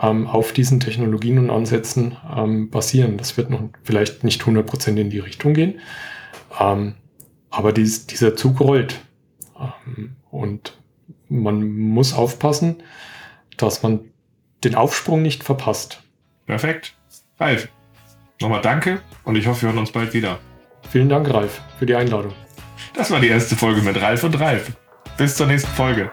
ähm, 0.01 0.29
auf 0.29 0.53
diesen 0.53 0.79
Technologien 0.79 1.41
und 1.41 1.51
Ansätzen 1.51 2.17
ähm, 2.37 2.71
basieren. 2.71 3.19
Das 3.19 3.37
wird 3.37 3.51
noch 3.51 3.63
vielleicht 3.83 4.23
nicht 4.23 4.43
100% 4.43 4.97
in 4.97 5.11
die 5.11 5.19
Richtung 5.19 5.55
gehen, 5.55 5.81
ähm, 6.61 6.95
aber 7.51 7.73
dies, 7.73 8.07
dieser 8.07 8.37
Zug 8.37 8.61
rollt. 8.61 9.01
Ähm, 9.59 10.15
und 10.31 10.79
man 11.29 11.69
muss 11.69 12.15
aufpassen, 12.15 12.77
dass 13.57 13.83
man 13.83 14.03
den 14.63 14.77
Aufsprung 14.77 15.23
nicht 15.23 15.43
verpasst. 15.43 16.01
Perfekt. 16.47 16.95
Ralf, 17.41 17.69
nochmal 18.41 18.63
danke 18.63 19.01
und 19.25 19.35
ich 19.35 19.49
hoffe, 19.49 19.63
wir 19.63 19.69
hören 19.71 19.79
uns 19.79 19.91
bald 19.91 20.15
wieder. 20.15 20.39
Vielen 20.91 21.09
Dank, 21.09 21.33
Ralf, 21.33 21.61
für 21.79 21.87
die 21.87 21.95
Einladung. 21.95 22.33
Das 22.95 23.11
war 23.11 23.21
die 23.21 23.29
erste 23.29 23.57
Folge 23.57 23.83
mit 23.83 24.01
Ralf 24.01 24.25
und 24.25 24.39
Ralf. 24.41 24.73
Bis 25.17 25.37
zur 25.37 25.47
nächsten 25.47 25.71
Folge. 25.71 26.11